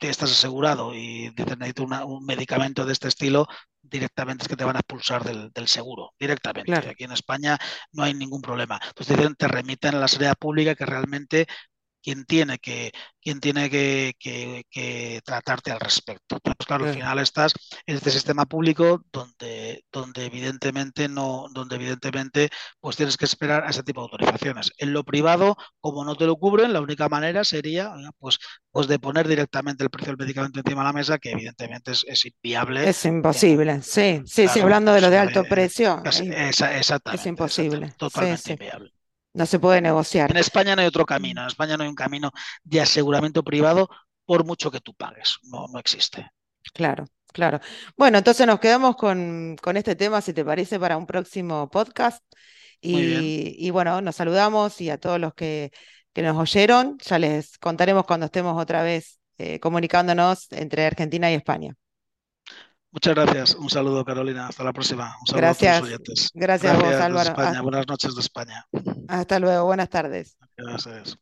estás 0.00 0.30
asegurado 0.30 0.94
y 0.94 1.30
dices 1.30 1.56
necesito 1.58 1.84
una, 1.84 2.04
un 2.04 2.24
medicamento 2.24 2.84
de 2.84 2.92
este 2.92 3.08
estilo, 3.08 3.46
directamente 3.82 4.44
es 4.44 4.48
que 4.48 4.56
te 4.56 4.64
van 4.64 4.76
a 4.76 4.80
expulsar 4.80 5.24
del, 5.24 5.50
del 5.52 5.68
seguro, 5.68 6.12
directamente. 6.18 6.70
Claro. 6.70 6.90
Aquí 6.90 7.04
en 7.04 7.12
España 7.12 7.58
no 7.92 8.02
hay 8.02 8.14
ningún 8.14 8.42
problema. 8.42 8.78
Entonces 8.86 9.16
dicen, 9.16 9.34
te 9.34 9.48
remiten 9.48 9.94
a 9.94 10.00
la 10.00 10.08
sanidad 10.08 10.36
pública 10.38 10.74
que 10.74 10.86
realmente 10.86 11.46
quien 12.06 12.24
tiene 12.24 12.58
que, 12.58 12.92
quien 13.20 13.40
tiene 13.40 13.68
que, 13.68 14.14
que, 14.20 14.62
que 14.70 15.20
tratarte 15.24 15.72
al 15.72 15.80
respecto. 15.80 16.38
Pues 16.38 16.54
claro, 16.64 16.84
sí. 16.84 16.90
al 16.90 16.94
final 16.94 17.18
estás 17.18 17.52
en 17.84 17.96
este 17.96 18.12
sistema 18.12 18.46
público 18.46 19.02
donde, 19.10 19.84
donde 19.90 20.26
evidentemente 20.26 21.08
no, 21.08 21.48
donde 21.50 21.74
evidentemente 21.74 22.50
pues 22.78 22.94
tienes 22.94 23.16
que 23.16 23.24
esperar 23.24 23.64
a 23.64 23.70
ese 23.70 23.82
tipo 23.82 24.02
de 24.02 24.04
autorizaciones. 24.04 24.70
En 24.78 24.92
lo 24.92 25.02
privado, 25.02 25.56
como 25.80 26.04
no 26.04 26.14
te 26.14 26.26
lo 26.26 26.36
cubren, 26.36 26.72
la 26.72 26.80
única 26.80 27.08
manera 27.08 27.42
sería 27.42 27.92
pues, 28.20 28.38
pues 28.70 28.86
de 28.86 29.00
poner 29.00 29.26
directamente 29.26 29.82
el 29.82 29.90
precio 29.90 30.12
del 30.12 30.24
medicamento 30.24 30.60
encima 30.60 30.82
de 30.82 30.86
la 30.86 30.92
mesa, 30.92 31.18
que 31.18 31.32
evidentemente 31.32 31.90
es, 31.90 32.04
es 32.06 32.24
inviable. 32.24 32.88
Es 32.88 33.04
imposible, 33.04 33.82
sí, 33.82 34.22
sí, 34.26 34.42
claro, 34.42 34.52
sí, 34.54 34.60
hablando 34.60 34.92
de 34.92 35.00
lo 35.00 35.10
de 35.10 35.18
alto 35.18 35.42
precio. 35.42 36.00
Es, 36.04 36.20
es, 36.20 36.60
exactamente. 36.60 37.20
Es 37.20 37.26
imposible. 37.26 37.86
Exactamente, 37.86 37.96
totalmente 37.98 38.42
sí, 38.42 38.52
inviable. 38.52 38.95
No 39.36 39.44
se 39.44 39.58
puede 39.58 39.82
negociar. 39.82 40.30
En 40.30 40.38
España 40.38 40.74
no 40.74 40.80
hay 40.80 40.88
otro 40.88 41.04
camino. 41.04 41.42
En 41.42 41.48
España 41.48 41.76
no 41.76 41.82
hay 41.82 41.90
un 41.90 41.94
camino 41.94 42.32
de 42.64 42.80
aseguramiento 42.80 43.44
privado 43.44 43.90
por 44.24 44.46
mucho 44.46 44.70
que 44.70 44.80
tú 44.80 44.94
pagues. 44.94 45.36
No, 45.42 45.66
no 45.70 45.78
existe. 45.78 46.30
Claro, 46.72 47.04
claro. 47.34 47.60
Bueno, 47.98 48.16
entonces 48.16 48.46
nos 48.46 48.58
quedamos 48.60 48.96
con, 48.96 49.56
con 49.60 49.76
este 49.76 49.94
tema, 49.94 50.22
si 50.22 50.32
te 50.32 50.42
parece, 50.42 50.80
para 50.80 50.96
un 50.96 51.04
próximo 51.04 51.68
podcast. 51.68 52.24
Y, 52.80 53.54
y 53.58 53.70
bueno, 53.70 54.00
nos 54.00 54.16
saludamos 54.16 54.80
y 54.80 54.88
a 54.88 54.98
todos 54.98 55.20
los 55.20 55.34
que, 55.34 55.70
que, 56.14 56.22
nos 56.22 56.38
oyeron, 56.38 56.96
ya 57.04 57.18
les 57.18 57.58
contaremos 57.58 58.06
cuando 58.06 58.26
estemos 58.26 58.58
otra 58.58 58.82
vez 58.82 59.20
eh, 59.36 59.60
comunicándonos 59.60 60.50
entre 60.52 60.86
Argentina 60.86 61.30
y 61.30 61.34
España. 61.34 61.74
Muchas 62.96 63.14
gracias. 63.14 63.54
Un 63.56 63.68
saludo, 63.68 64.02
Carolina. 64.06 64.46
Hasta 64.46 64.64
la 64.64 64.72
próxima. 64.72 65.14
Un 65.20 65.26
saludo 65.26 65.42
gracias. 65.42 65.76
a 65.76 65.80
todos 65.80 65.90
los 65.90 65.98
oyentes. 66.00 66.30
Gracias, 66.32 66.72
gracias 66.72 66.94
a 66.94 66.96
vos, 66.96 67.04
Álvaro. 67.04 67.28
España. 67.28 67.60
Buenas 67.60 67.86
noches 67.86 68.14
de 68.14 68.20
España. 68.22 68.66
Hasta 69.06 69.38
luego. 69.38 69.66
Buenas 69.66 69.90
tardes. 69.90 70.38
Gracias. 70.56 71.18